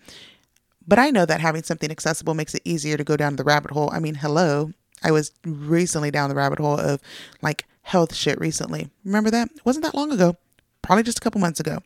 But 0.87 0.99
I 0.99 1.11
know 1.11 1.27
that 1.27 1.41
having 1.41 1.63
something 1.63 1.91
accessible 1.91 2.35
makes 2.35 2.55
it 2.55 2.63
easier 2.65 2.97
to 2.97 3.05
go 3.05 3.17
down 3.17 3.37
the 3.37 3.45
rabbit 3.45 3.73
hole. 3.73 3.91
I 3.93 4.01
mean, 4.01 4.17
hello. 4.17 4.73
I 5.03 5.11
was 5.11 5.33
recently 5.45 6.11
down 6.11 6.31
the 6.31 6.35
rabbit 6.35 6.59
hole 6.59 6.79
of 6.79 7.01
like 7.43 7.67
health 7.83 8.15
shit 8.15 8.39
recently. 8.41 8.91
Remember 9.05 9.31
that? 9.31 9.49
It 9.55 9.65
wasn't 9.65 9.85
that 9.85 9.95
long 9.95 10.13
ago. 10.13 10.37
Probably 10.83 11.03
just 11.03 11.19
a 11.19 11.21
couple 11.21 11.41
months 11.41 11.61
ago. 11.61 11.79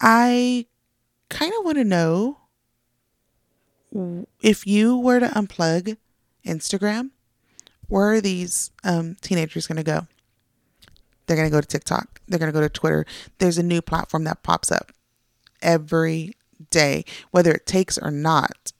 I 0.00 0.66
kind 1.28 1.52
of 1.58 1.64
want 1.64 1.78
to 1.78 1.84
know 1.84 2.38
if 4.42 4.66
you 4.66 4.98
were 4.98 5.20
to 5.20 5.28
unplug 5.28 5.96
Instagram, 6.44 7.10
where 7.88 8.12
are 8.12 8.20
these 8.20 8.70
um, 8.84 9.16
teenagers 9.20 9.66
going 9.66 9.76
to 9.76 9.82
go? 9.82 10.06
They're 11.26 11.36
going 11.36 11.48
to 11.48 11.54
go 11.54 11.60
to 11.60 11.66
TikTok. 11.66 12.20
They're 12.28 12.38
going 12.38 12.52
to 12.52 12.58
go 12.58 12.60
to 12.60 12.68
Twitter. 12.68 13.04
There's 13.38 13.58
a 13.58 13.62
new 13.62 13.82
platform 13.82 14.24
that 14.24 14.42
pops 14.42 14.70
up 14.70 14.92
every 15.62 16.34
day, 16.70 17.04
whether 17.30 17.52
it 17.52 17.66
takes 17.66 17.98
or 17.98 18.10
not, 18.10 18.72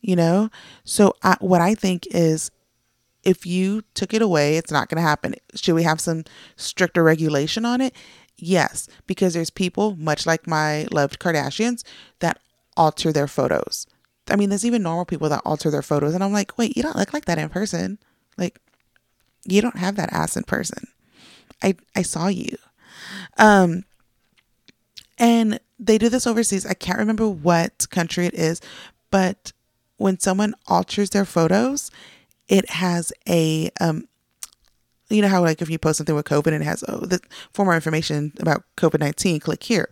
you 0.00 0.16
know? 0.16 0.50
So, 0.84 1.14
I, 1.22 1.36
what 1.40 1.60
I 1.60 1.74
think 1.74 2.06
is 2.10 2.50
if 3.24 3.44
you 3.44 3.82
took 3.94 4.14
it 4.14 4.22
away, 4.22 4.56
it's 4.56 4.70
not 4.70 4.88
going 4.88 4.96
to 5.02 5.08
happen. 5.08 5.34
Should 5.54 5.74
we 5.74 5.82
have 5.82 6.00
some 6.00 6.24
stricter 6.56 7.02
regulation 7.02 7.64
on 7.64 7.80
it? 7.80 7.94
Yes, 8.36 8.88
because 9.06 9.34
there's 9.34 9.50
people, 9.50 9.96
much 9.96 10.24
like 10.24 10.46
my 10.46 10.86
loved 10.92 11.18
Kardashians, 11.18 11.82
that 12.20 12.40
alter 12.76 13.12
their 13.12 13.26
photos. 13.26 13.86
I 14.30 14.36
mean, 14.36 14.48
there's 14.48 14.64
even 14.64 14.82
normal 14.82 15.04
people 15.04 15.28
that 15.30 15.42
alter 15.44 15.70
their 15.70 15.82
photos. 15.82 16.14
And 16.14 16.22
I'm 16.22 16.32
like, 16.32 16.56
wait, 16.56 16.76
you 16.76 16.82
don't 16.82 16.96
look 16.96 17.12
like 17.12 17.24
that 17.24 17.38
in 17.38 17.48
person. 17.48 17.98
Like, 18.38 18.58
you 19.44 19.60
don't 19.60 19.76
have 19.76 19.96
that 19.96 20.12
ass 20.12 20.36
in 20.36 20.44
person. 20.44 20.86
I, 21.62 21.74
I 21.94 22.02
saw 22.02 22.28
you. 22.28 22.56
Um, 23.36 23.84
and 25.18 25.60
they 25.78 25.98
do 25.98 26.08
this 26.08 26.26
overseas. 26.26 26.64
I 26.64 26.74
can't 26.74 26.98
remember 26.98 27.28
what 27.28 27.90
country 27.90 28.26
it 28.26 28.34
is, 28.34 28.60
but 29.10 29.52
when 29.96 30.18
someone 30.18 30.54
alters 30.66 31.10
their 31.10 31.24
photos, 31.24 31.90
it 32.48 32.70
has 32.70 33.12
a 33.28 33.70
um 33.80 34.08
you 35.10 35.22
know 35.22 35.28
how 35.28 35.42
like 35.42 35.62
if 35.62 35.70
you 35.70 35.78
post 35.78 35.98
something 35.98 36.14
with 36.14 36.26
COVID 36.26 36.48
and 36.48 36.62
it 36.62 36.64
has 36.64 36.84
oh 36.88 36.98
the 36.98 37.20
for 37.52 37.64
more 37.64 37.74
information 37.74 38.32
about 38.40 38.64
COVID 38.76 39.00
nineteen, 39.00 39.40
click 39.40 39.62
here. 39.62 39.90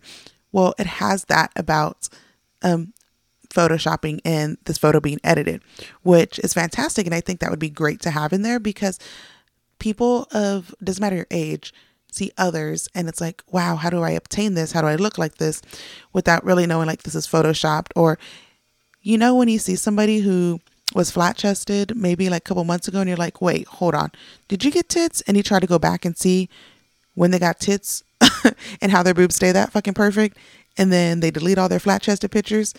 Well, 0.51 0.73
it 0.79 0.87
has 0.87 1.25
that 1.25 1.51
about 1.55 2.09
um 2.63 2.93
photoshopping 3.49 4.19
and 4.25 4.57
this 4.65 4.77
photo 4.77 4.99
being 4.99 5.19
edited, 5.23 5.61
which 6.03 6.39
is 6.39 6.53
fantastic. 6.53 7.05
And 7.05 7.15
I 7.15 7.21
think 7.21 7.39
that 7.39 7.49
would 7.49 7.59
be 7.59 7.69
great 7.69 8.01
to 8.01 8.11
have 8.11 8.33
in 8.33 8.41
there 8.41 8.59
because 8.59 8.99
people 9.79 10.27
of 10.31 10.73
doesn't 10.83 11.01
matter 11.01 11.15
your 11.15 11.27
age 11.31 11.73
see 12.11 12.31
others 12.37 12.87
and 12.95 13.07
it's 13.09 13.21
like 13.21 13.43
wow 13.51 13.75
how 13.75 13.89
do 13.89 14.01
i 14.01 14.11
obtain 14.11 14.53
this? 14.53 14.71
How 14.71 14.81
do 14.81 14.87
i 14.87 14.95
look 14.95 15.17
like 15.17 15.35
this? 15.35 15.61
Without 16.13 16.43
really 16.43 16.65
knowing 16.65 16.87
like 16.87 17.03
this 17.03 17.15
is 17.15 17.27
photoshopped 17.27 17.91
or 17.95 18.17
you 19.01 19.17
know 19.17 19.35
when 19.35 19.49
you 19.49 19.59
see 19.59 19.75
somebody 19.75 20.19
who 20.19 20.59
was 20.95 21.11
flat 21.11 21.35
chested 21.35 21.95
maybe 21.95 22.29
like 22.29 22.41
a 22.41 22.47
couple 22.47 22.63
months 22.63 22.87
ago 22.87 22.99
and 22.99 23.07
you're 23.07 23.17
like 23.17 23.41
wait 23.41 23.67
hold 23.67 23.93
on. 23.93 24.11
Did 24.47 24.63
you 24.63 24.71
get 24.71 24.89
tits? 24.89 25.21
And 25.21 25.37
you 25.37 25.43
try 25.43 25.59
to 25.59 25.67
go 25.67 25.77
back 25.77 26.05
and 26.05 26.17
see 26.17 26.49
when 27.13 27.31
they 27.31 27.39
got 27.39 27.59
tits 27.59 28.03
and 28.81 28.91
how 28.91 29.03
their 29.03 29.13
boobs 29.13 29.35
stay 29.35 29.51
that 29.51 29.71
fucking 29.71 29.93
perfect 29.93 30.37
and 30.77 30.91
then 30.91 31.19
they 31.19 31.31
delete 31.31 31.57
all 31.57 31.69
their 31.69 31.79
flat 31.79 32.01
chested 32.01 32.31
pictures 32.31 32.73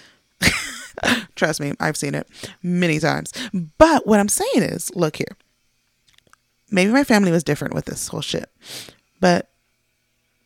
trust 1.38 1.60
me 1.60 1.72
i've 1.80 1.96
seen 1.96 2.14
it 2.14 2.28
many 2.62 2.98
times 2.98 3.32
but 3.78 4.06
what 4.06 4.20
i'm 4.20 4.28
saying 4.28 4.62
is 4.62 4.94
look 4.94 5.16
here 5.16 5.36
maybe 6.70 6.92
my 6.92 7.04
family 7.04 7.30
was 7.30 7.44
different 7.44 7.72
with 7.72 7.86
this 7.86 8.08
whole 8.08 8.20
shit 8.20 8.50
but 9.20 9.50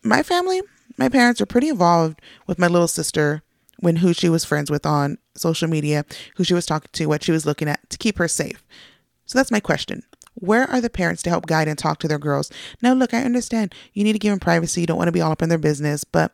my 0.03 0.23
family, 0.23 0.63
my 0.97 1.09
parents 1.09 1.41
are 1.41 1.47
pretty 1.47 1.69
involved 1.69 2.21
with 2.47 2.59
my 2.59 2.67
little 2.67 2.89
sister 2.89 3.43
when 3.79 3.97
who 3.97 4.13
she 4.13 4.29
was 4.29 4.45
friends 4.45 4.71
with 4.71 4.87
on 4.87 5.19
social 5.35 5.69
media, 5.69 6.05
who 6.37 6.45
she 6.45 6.55
was 6.55 6.67
talking 6.67 6.91
to, 6.93 7.07
what 7.07 7.23
she 7.23 7.33
was 7.33 7.47
looking 7.47 7.69
at 7.69 7.89
to 7.91 7.99
keep 7.99 8.19
her 8.19 8.29
safe. 8.29 8.65
So 9.27 9.39
that's 9.39 9.51
my 9.51 9.61
question. 9.61 10.03
Where 10.35 10.69
are 10.71 10.81
the 10.81 10.91
parents 10.91 11.23
to 11.23 11.31
help 11.31 11.47
guide 11.47 11.69
and 11.69 11.79
talk 11.79 11.99
to 12.01 12.09
their 12.09 12.19
girls? 12.19 12.51
Now, 12.81 12.95
look, 12.95 13.13
I 13.13 13.23
understand 13.23 13.75
you 13.93 14.05
need 14.05 14.15
to 14.15 14.19
give 14.19 14.33
them 14.33 14.41
privacy. 14.41 14.81
You 14.81 14.87
don't 14.87 14.97
want 14.97 15.09
to 15.09 15.13
be 15.13 15.21
all 15.21 15.33
up 15.33 15.43
in 15.43 15.49
their 15.49 15.59
business, 15.59 16.05
but 16.05 16.33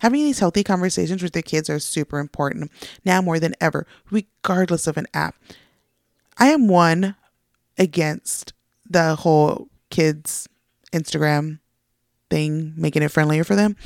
having 0.00 0.24
these 0.24 0.38
healthy 0.38 0.62
conversations 0.64 1.22
with 1.22 1.32
their 1.32 1.42
kids 1.42 1.70
are 1.70 1.78
super 1.78 2.18
important 2.18 2.70
now 3.04 3.20
more 3.22 3.38
than 3.38 3.54
ever, 3.60 3.86
regardless 4.10 4.86
of 4.86 4.96
an 4.96 5.06
app. 5.14 5.36
I 6.38 6.48
am 6.48 6.68
one 6.68 7.16
against 7.78 8.52
the 8.88 9.14
whole 9.16 9.68
kids 9.90 10.48
Instagram 10.92 11.60
thing, 12.30 12.72
making 12.76 13.02
it 13.02 13.10
friendlier 13.10 13.44
for 13.44 13.56
them, 13.56 13.76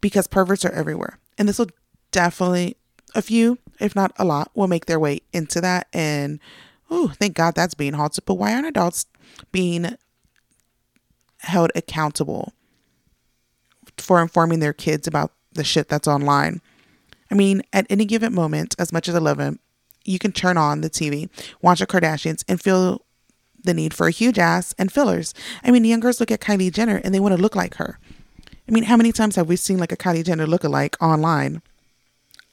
because 0.00 0.26
perverts 0.26 0.64
are 0.64 0.72
everywhere. 0.72 1.18
And 1.38 1.48
this 1.48 1.58
will 1.58 1.68
definitely, 2.10 2.76
a 3.14 3.22
few, 3.22 3.58
if 3.78 3.96
not 3.96 4.12
a 4.16 4.24
lot, 4.24 4.50
will 4.54 4.68
make 4.68 4.86
their 4.86 5.00
way 5.00 5.20
into 5.32 5.60
that. 5.60 5.86
And 5.92 6.40
oh, 6.90 7.12
thank 7.16 7.34
God 7.34 7.54
that's 7.54 7.74
being 7.74 7.94
halted. 7.94 8.24
But 8.24 8.34
why 8.34 8.52
aren't 8.52 8.66
adults 8.66 9.06
being 9.52 9.96
held 11.38 11.70
accountable 11.74 12.52
for 14.00 14.20
informing 14.20 14.60
their 14.60 14.72
kids 14.72 15.06
about 15.06 15.32
the 15.52 15.64
shit 15.64 15.88
that's 15.88 16.08
online? 16.08 16.60
I 17.30 17.34
mean, 17.34 17.62
at 17.72 17.86
any 17.88 18.04
given 18.04 18.34
moment, 18.34 18.74
as 18.78 18.92
much 18.92 19.08
as 19.08 19.14
I 19.14 19.18
love 19.18 19.38
them, 19.38 19.60
you 20.04 20.18
can 20.18 20.32
turn 20.32 20.56
on 20.56 20.80
the 20.80 20.90
TV, 20.90 21.28
watch 21.62 21.80
the 21.80 21.86
Kardashians, 21.86 22.44
and 22.48 22.60
feel 22.60 23.04
the 23.62 23.74
need 23.74 23.94
for 23.94 24.08
a 24.08 24.12
huge 24.12 24.38
ass 24.38 24.74
and 24.78 24.90
fillers. 24.90 25.34
I 25.62 25.70
mean, 25.70 25.84
young 25.84 26.00
girls 26.00 26.20
look 26.20 26.30
at 26.30 26.40
Kylie 26.40 26.72
Jenner 26.72 27.00
and 27.04 27.14
they 27.14 27.20
want 27.20 27.36
to 27.36 27.40
look 27.40 27.54
like 27.54 27.74
her. 27.74 27.98
I 28.68 28.72
mean, 28.72 28.84
how 28.84 28.96
many 28.96 29.12
times 29.12 29.36
have 29.36 29.48
we 29.48 29.56
seen 29.56 29.78
like 29.78 29.92
a 29.92 29.96
Kylie 29.96 30.24
Jenner 30.24 30.46
look-alike 30.46 30.96
online? 31.00 31.60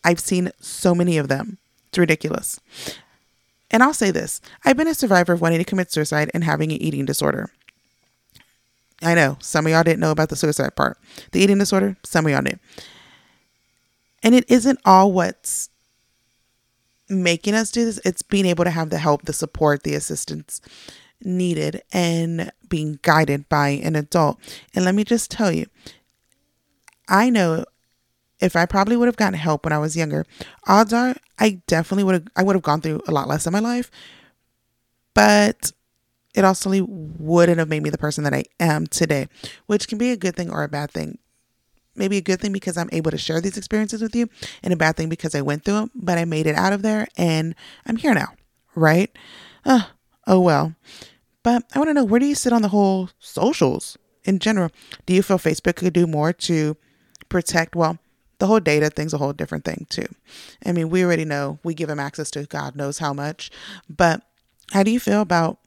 I've 0.03 0.19
seen 0.19 0.51
so 0.59 0.93
many 0.93 1.17
of 1.17 1.27
them. 1.27 1.57
It's 1.87 1.97
ridiculous. 1.97 2.59
And 3.69 3.83
I'll 3.83 3.93
say 3.93 4.11
this 4.11 4.41
I've 4.65 4.77
been 4.77 4.87
a 4.87 4.95
survivor 4.95 5.33
of 5.33 5.41
wanting 5.41 5.59
to 5.59 5.65
commit 5.65 5.91
suicide 5.91 6.31
and 6.33 6.43
having 6.43 6.71
an 6.71 6.81
eating 6.81 7.05
disorder. 7.05 7.49
I 9.01 9.13
know 9.13 9.37
some 9.39 9.65
of 9.65 9.71
y'all 9.71 9.83
didn't 9.83 9.99
know 9.99 10.11
about 10.11 10.29
the 10.29 10.35
suicide 10.35 10.75
part. 10.75 10.97
The 11.31 11.39
eating 11.39 11.59
disorder, 11.59 11.97
some 12.03 12.25
of 12.25 12.31
y'all 12.31 12.41
did. 12.41 12.59
And 14.23 14.33
it 14.33 14.49
isn't 14.49 14.79
all 14.85 15.11
what's 15.11 15.69
making 17.09 17.53
us 17.53 17.71
do 17.71 17.85
this, 17.85 18.01
it's 18.03 18.21
being 18.21 18.45
able 18.45 18.63
to 18.63 18.71
have 18.71 18.89
the 18.89 18.97
help, 18.97 19.23
the 19.23 19.33
support, 19.33 19.83
the 19.83 19.95
assistance 19.95 20.61
needed, 21.21 21.81
and 21.93 22.51
being 22.67 22.99
guided 23.01 23.47
by 23.47 23.69
an 23.69 23.95
adult. 23.95 24.39
And 24.73 24.83
let 24.83 24.95
me 24.95 25.03
just 25.03 25.31
tell 25.31 25.51
you, 25.51 25.67
I 27.07 27.29
know 27.29 27.65
if 28.39 28.55
I 28.55 28.65
probably 28.65 28.97
would 28.97 29.07
have 29.07 29.15
gotten 29.15 29.39
help 29.39 29.65
when 29.65 29.73
I 29.73 29.77
was 29.77 29.95
younger, 29.95 30.25
odds 30.67 30.93
are 30.93 31.15
I 31.39 31.61
definitely 31.67 32.03
would 32.03 32.13
have 32.15 32.27
I 32.35 32.43
would 32.43 32.55
have 32.55 32.63
gone 32.63 32.81
through 32.81 33.01
a 33.07 33.11
lot 33.11 33.27
less 33.27 33.45
in 33.47 33.53
my 33.53 33.59
life. 33.59 33.89
But 35.13 35.71
it 36.37 36.45
also 36.45 36.69
wouldn't 36.85 37.57
have 37.57 37.67
made 37.67 37.81
me 37.81 37.89
the 37.89 37.97
person 37.97 38.23
that 38.23 38.33
I 38.33 38.45
am 38.59 38.85
today, 38.85 39.27
which 39.65 39.87
can 39.87 39.97
be 39.97 40.11
a 40.11 40.17
good 40.17 40.35
thing 40.35 40.49
or 40.51 40.63
a 40.63 40.69
bad 40.69 40.91
thing. 40.91 41.17
maybe 41.97 42.17
a 42.17 42.21
good 42.21 42.39
thing 42.39 42.53
because 42.53 42.77
I'm 42.77 42.89
able 42.91 43.11
to 43.11 43.17
share 43.17 43.41
these 43.41 43.57
experiences 43.57 44.01
with 44.01 44.15
you, 44.15 44.29
and 44.61 44.71
a 44.71 44.77
bad 44.77 44.95
thing 44.95 45.09
because 45.09 45.33
I 45.33 45.41
went 45.41 45.65
through 45.65 45.73
them, 45.73 45.91
but 45.95 46.17
I 46.17 46.25
made 46.25 46.47
it 46.47 46.55
out 46.55 46.73
of 46.73 46.83
there 46.83 47.07
and 47.17 47.55
I'm 47.85 47.97
here 47.97 48.13
now, 48.13 48.33
right? 48.75 49.09
Uh, 49.65 49.85
oh 50.27 50.39
well. 50.39 50.75
But 51.43 51.63
I 51.73 51.79
want 51.79 51.89
to 51.89 51.93
know 51.93 52.05
where 52.05 52.19
do 52.19 52.25
you 52.25 52.35
sit 52.35 52.53
on 52.53 52.61
the 52.61 52.69
whole 52.69 53.09
socials 53.19 53.97
in 54.23 54.39
general? 54.39 54.69
Do 55.05 55.13
you 55.13 55.23
feel 55.23 55.39
Facebook 55.39 55.77
could 55.77 55.93
do 55.93 56.05
more 56.05 56.33
to 56.33 56.77
protect, 57.29 57.75
well, 57.75 57.97
the 58.39 58.45
whole 58.45 58.59
data 58.59 58.91
thing's 58.91 59.13
a 59.13 59.17
whole 59.17 59.33
different 59.33 59.65
thing 59.65 59.87
too. 59.89 60.07
I 60.63 60.71
mean, 60.71 60.89
we 60.89 61.03
already 61.03 61.25
know 61.25 61.57
we 61.63 61.73
give 61.73 61.87
them 61.87 61.99
access 61.99 62.29
to 62.31 62.45
God 62.45 62.75
knows 62.75 62.99
how 62.99 63.11
much, 63.11 63.49
but 63.89 64.21
how 64.71 64.83
do 64.83 64.91
you 64.91 64.99
feel 64.99 65.21
about 65.21 65.57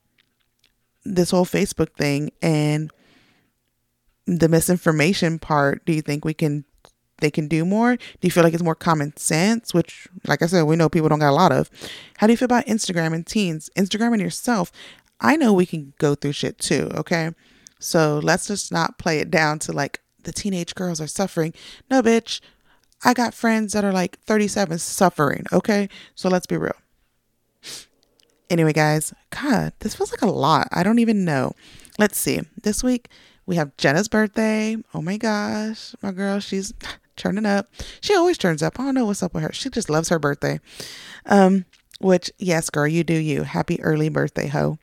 this 1.04 1.30
whole 1.30 1.46
Facebook 1.46 1.92
thing 1.94 2.30
and 2.42 2.90
the 4.26 4.48
misinformation 4.48 5.38
part? 5.38 5.84
Do 5.84 5.92
you 5.92 6.02
think 6.02 6.24
we 6.24 6.34
can 6.34 6.64
they 7.20 7.30
can 7.30 7.48
do 7.48 7.64
more? 7.64 7.96
Do 7.96 8.02
you 8.22 8.30
feel 8.30 8.42
like 8.42 8.54
it's 8.54 8.62
more 8.62 8.74
common 8.74 9.16
sense? 9.16 9.72
Which, 9.72 10.08
like 10.26 10.42
I 10.42 10.46
said, 10.46 10.62
we 10.62 10.76
know 10.76 10.88
people 10.88 11.08
don't 11.08 11.18
got 11.18 11.30
a 11.30 11.32
lot 11.32 11.52
of. 11.52 11.70
How 12.18 12.26
do 12.26 12.32
you 12.32 12.36
feel 12.36 12.46
about 12.46 12.66
Instagram 12.66 13.14
and 13.14 13.26
teens? 13.26 13.70
Instagram 13.76 14.12
and 14.12 14.22
yourself. 14.22 14.72
I 15.20 15.36
know 15.36 15.52
we 15.52 15.66
can 15.66 15.92
go 15.98 16.14
through 16.14 16.32
shit 16.32 16.58
too, 16.58 16.90
okay? 16.94 17.32
So 17.78 18.20
let's 18.22 18.46
just 18.46 18.72
not 18.72 18.98
play 18.98 19.18
it 19.18 19.30
down 19.30 19.58
to 19.60 19.72
like 19.72 20.00
the 20.22 20.32
teenage 20.32 20.74
girls 20.74 21.00
are 21.00 21.06
suffering. 21.06 21.54
No, 21.90 22.02
bitch. 22.02 22.40
I 23.02 23.14
got 23.14 23.32
friends 23.32 23.72
that 23.72 23.84
are 23.84 23.92
like 23.92 24.18
37 24.20 24.78
suffering, 24.78 25.46
okay? 25.52 25.88
So 26.14 26.28
let's 26.28 26.46
be 26.46 26.56
real. 26.56 26.74
Anyway, 28.50 28.72
guys, 28.72 29.14
God, 29.30 29.72
this 29.78 29.94
feels 29.94 30.10
like 30.10 30.22
a 30.22 30.26
lot. 30.26 30.66
I 30.72 30.82
don't 30.82 30.98
even 30.98 31.24
know. 31.24 31.52
Let's 31.98 32.18
see. 32.18 32.40
This 32.62 32.82
week 32.82 33.08
we 33.46 33.54
have 33.54 33.76
Jenna's 33.76 34.08
birthday. 34.08 34.76
Oh 34.92 35.00
my 35.00 35.16
gosh, 35.16 35.94
my 36.02 36.10
girl, 36.10 36.40
she's 36.40 36.74
turning 37.16 37.46
up. 37.46 37.68
She 38.00 38.14
always 38.14 38.36
turns 38.36 38.60
up. 38.60 38.80
I 38.80 38.84
don't 38.84 38.96
know 38.96 39.06
what's 39.06 39.22
up 39.22 39.34
with 39.34 39.44
her. 39.44 39.52
She 39.52 39.70
just 39.70 39.88
loves 39.88 40.08
her 40.08 40.18
birthday. 40.18 40.58
Um, 41.26 41.64
which 42.00 42.30
yes, 42.38 42.70
girl, 42.70 42.88
you 42.88 43.04
do 43.04 43.14
you. 43.14 43.44
Happy 43.44 43.80
early 43.82 44.08
birthday, 44.08 44.48
ho. 44.48 44.78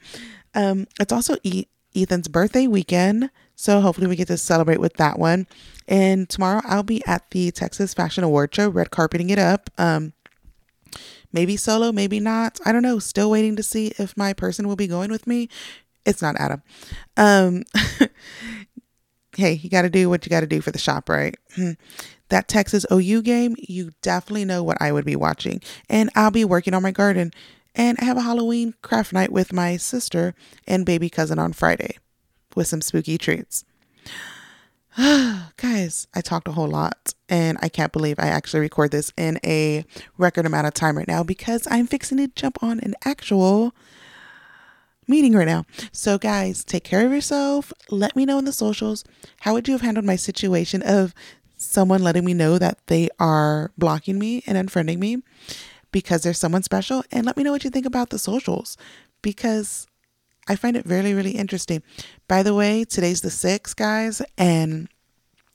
Um, 0.56 0.88
it's 1.00 1.12
also 1.12 1.36
e- 1.44 1.66
Ethan's 1.94 2.28
birthday 2.30 2.68
weekend, 2.68 3.32
so 3.56 3.82
hopefully 3.82 4.08
we 4.08 4.16
get 4.16 4.28
to 4.28 4.38
celebrate 4.38 4.80
with 4.80 4.94
that 4.94 5.20
one. 5.20 5.46
And 5.88 6.30
tomorrow 6.30 6.62
I'll 6.64 6.84
be 6.84 7.06
at 7.06 7.30
the 7.32 7.52
Texas 7.52 7.94
Fashion 7.94 8.24
Award 8.24 8.54
Show, 8.54 8.70
red 8.70 8.92
carpeting 8.92 9.30
it 9.30 9.40
up. 9.40 9.70
Um, 9.78 10.14
maybe 11.32 11.58
solo, 11.58 11.92
maybe 11.92 12.20
not. 12.20 12.60
I 12.66 12.72
don't 12.72 12.82
know. 12.82 13.00
Still 13.00 13.30
waiting 13.30 13.56
to 13.56 13.64
see 13.64 13.94
if 13.98 14.16
my 14.18 14.34
person 14.34 14.68
will 14.68 14.76
be 14.76 14.88
going 14.88 15.12
with 15.12 15.28
me. 15.28 15.50
It's 16.06 16.22
not 16.22 16.36
Adam. 16.38 16.64
Um, 17.18 17.64
hey, 19.38 19.54
you 19.54 19.70
got 19.70 19.84
to 19.84 19.90
do 19.90 20.10
what 20.10 20.26
you 20.26 20.30
got 20.30 20.42
to 20.42 20.48
do 20.48 20.62
for 20.62 20.72
the 20.72 20.78
shop, 20.78 21.10
right? 21.10 21.36
Hmm. 21.56 21.72
That 22.30 22.48
Texas 22.48 22.86
OU 22.92 23.22
game, 23.22 23.56
you 23.58 23.92
definitely 24.02 24.46
know 24.46 24.64
what 24.64 24.82
I 24.82 24.92
would 24.92 25.06
be 25.06 25.16
watching. 25.16 25.62
And 25.90 26.10
I'll 26.16 26.32
be 26.32 26.46
working 26.46 26.74
on 26.74 26.84
my 26.84 26.92
garden. 26.92 27.32
And 27.76 27.98
I 28.02 28.06
have 28.06 28.18
a 28.18 28.22
Halloween 28.22 28.74
craft 28.82 29.14
night 29.14 29.32
with 29.32 29.54
my 29.54 29.78
sister 29.78 30.34
and 30.68 30.86
baby 30.86 31.10
cousin 31.10 31.40
on 31.40 31.54
Friday 31.54 31.98
with 32.56 32.68
some 32.68 32.82
spooky 32.82 33.18
treats. 33.18 33.64
Guys, 35.58 36.08
I 36.16 36.22
talked 36.22 36.48
a 36.48 36.54
whole 36.54 36.68
lot 36.68 37.14
and 37.30 37.60
I 37.62 37.70
can't 37.70 37.94
believe 37.94 38.18
I 38.18 38.30
actually 38.30 38.62
record 38.62 38.90
this 38.90 39.14
in 39.16 39.40
a 39.46 39.86
record 40.18 40.48
amount 40.48 40.66
of 40.66 40.74
time 40.74 40.98
right 40.98 41.08
now 41.08 41.22
because 41.22 41.68
I'm 41.70 41.86
fixing 41.86 42.18
to 42.18 42.28
jump 42.30 42.64
on 42.64 42.80
an 42.80 42.96
actual 43.06 43.76
meeting 45.08 45.34
right 45.34 45.46
now. 45.46 45.66
So, 45.92 46.18
guys, 46.18 46.64
take 46.64 46.84
care 46.84 47.06
of 47.06 47.12
yourself. 47.12 47.72
Let 47.92 48.16
me 48.16 48.26
know 48.26 48.40
in 48.40 48.46
the 48.46 48.52
socials 48.52 49.04
how 49.42 49.54
would 49.54 49.68
you 49.68 49.76
have 49.76 49.82
handled 49.82 50.06
my 50.06 50.16
situation 50.16 50.82
of 50.82 51.14
someone 51.58 52.02
letting 52.02 52.26
me 52.26 52.34
know 52.34 52.58
that 52.58 52.80
they 52.88 53.10
are 53.20 53.72
blocking 53.78 54.18
me 54.18 54.44
and 54.48 54.58
unfriending 54.58 54.98
me 54.98 55.22
because 55.92 56.24
there's 56.24 56.40
someone 56.40 56.64
special 56.64 57.04
and 57.12 57.24
let 57.24 57.38
me 57.38 57.44
know 57.44 57.52
what 57.52 57.64
you 57.64 57.70
think 57.70 57.86
about 57.86 58.10
the 58.10 58.18
socials 58.18 58.78
because 59.22 59.86
I 60.48 60.56
find 60.56 60.78
it 60.78 60.86
really, 60.86 61.14
really 61.14 61.32
interesting. 61.32 61.84
By 62.28 62.44
the 62.44 62.54
way, 62.54 62.84
today's 62.84 63.22
the 63.22 63.30
6th, 63.30 63.76
guys, 63.78 64.22
and 64.38 64.90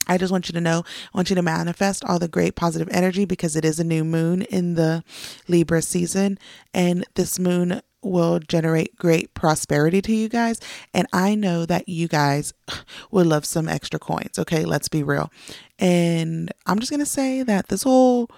I 0.07 0.17
just 0.17 0.31
want 0.31 0.49
you 0.49 0.53
to 0.53 0.61
know, 0.61 0.83
I 1.13 1.17
want 1.17 1.29
you 1.29 1.35
to 1.35 1.43
manifest 1.43 2.03
all 2.03 2.17
the 2.17 2.27
great 2.27 2.55
positive 2.55 2.89
energy 2.91 3.25
because 3.25 3.55
it 3.55 3.63
is 3.63 3.79
a 3.79 3.83
new 3.83 4.03
moon 4.03 4.41
in 4.43 4.73
the 4.73 5.03
Libra 5.47 5.83
season, 5.83 6.39
and 6.73 7.05
this 7.13 7.37
moon 7.37 7.81
will 8.01 8.39
generate 8.39 8.97
great 8.97 9.35
prosperity 9.35 10.01
to 10.01 10.13
you 10.13 10.27
guys. 10.29 10.59
And 10.95 11.07
I 11.13 11.35
know 11.35 11.67
that 11.67 11.87
you 11.87 12.07
guys 12.07 12.53
would 13.11 13.27
love 13.27 13.45
some 13.45 13.69
extra 13.69 13.99
coins. 13.99 14.39
Okay, 14.39 14.65
let's 14.65 14.89
be 14.89 15.03
real. 15.03 15.31
And 15.77 16.51
I'm 16.65 16.79
just 16.79 16.91
going 16.91 16.99
to 17.01 17.05
say 17.05 17.43
that 17.43 17.67
this 17.67 17.83
whole, 17.83 18.31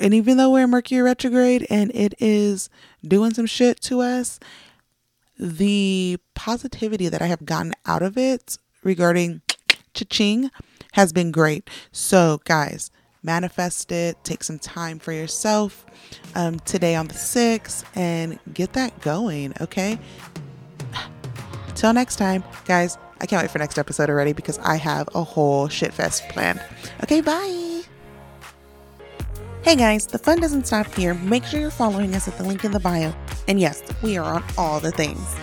and 0.00 0.12
even 0.12 0.38
though 0.38 0.50
we're 0.50 0.66
Mercury 0.66 1.02
retrograde 1.02 1.68
and 1.70 1.92
it 1.94 2.14
is 2.18 2.68
doing 3.06 3.32
some 3.32 3.46
shit 3.46 3.80
to 3.82 4.00
us, 4.00 4.40
the 5.38 6.18
positivity 6.34 7.08
that 7.08 7.22
I 7.22 7.26
have 7.26 7.44
gotten 7.44 7.72
out 7.86 8.02
of 8.02 8.16
it 8.16 8.58
regarding 8.82 9.42
cha-ching 9.94 10.50
has 10.92 11.12
been 11.12 11.30
great. 11.30 11.68
So, 11.90 12.40
guys, 12.44 12.90
manifest 13.22 13.92
it, 13.92 14.22
take 14.24 14.44
some 14.44 14.58
time 14.58 14.98
for 14.98 15.12
yourself 15.12 15.86
um, 16.34 16.58
today 16.60 16.94
on 16.94 17.08
the 17.08 17.14
6th, 17.14 17.84
and 17.94 18.38
get 18.52 18.72
that 18.74 19.00
going, 19.00 19.54
okay? 19.60 19.98
Till 21.74 21.92
next 21.92 22.16
time, 22.16 22.44
guys, 22.66 22.98
I 23.20 23.26
can't 23.26 23.42
wait 23.42 23.50
for 23.50 23.58
next 23.58 23.78
episode 23.78 24.10
already 24.10 24.32
because 24.32 24.58
I 24.58 24.76
have 24.76 25.08
a 25.14 25.22
whole 25.22 25.68
shit 25.68 25.94
fest 25.94 26.28
planned. 26.28 26.60
Okay, 27.02 27.20
bye. 27.20 27.82
Hey 29.62 29.76
guys, 29.76 30.08
the 30.08 30.18
fun 30.18 30.40
doesn't 30.40 30.66
stop 30.66 30.92
here. 30.92 31.14
Make 31.14 31.44
sure 31.44 31.60
you're 31.60 31.70
following 31.70 32.16
us 32.16 32.26
at 32.26 32.36
the 32.36 32.42
link 32.42 32.64
in 32.64 32.72
the 32.72 32.80
bio. 32.80 33.14
And 33.46 33.60
yes, 33.60 33.80
we 34.02 34.16
are 34.18 34.24
on 34.24 34.44
all 34.58 34.80
the 34.80 34.90
things. 34.90 35.36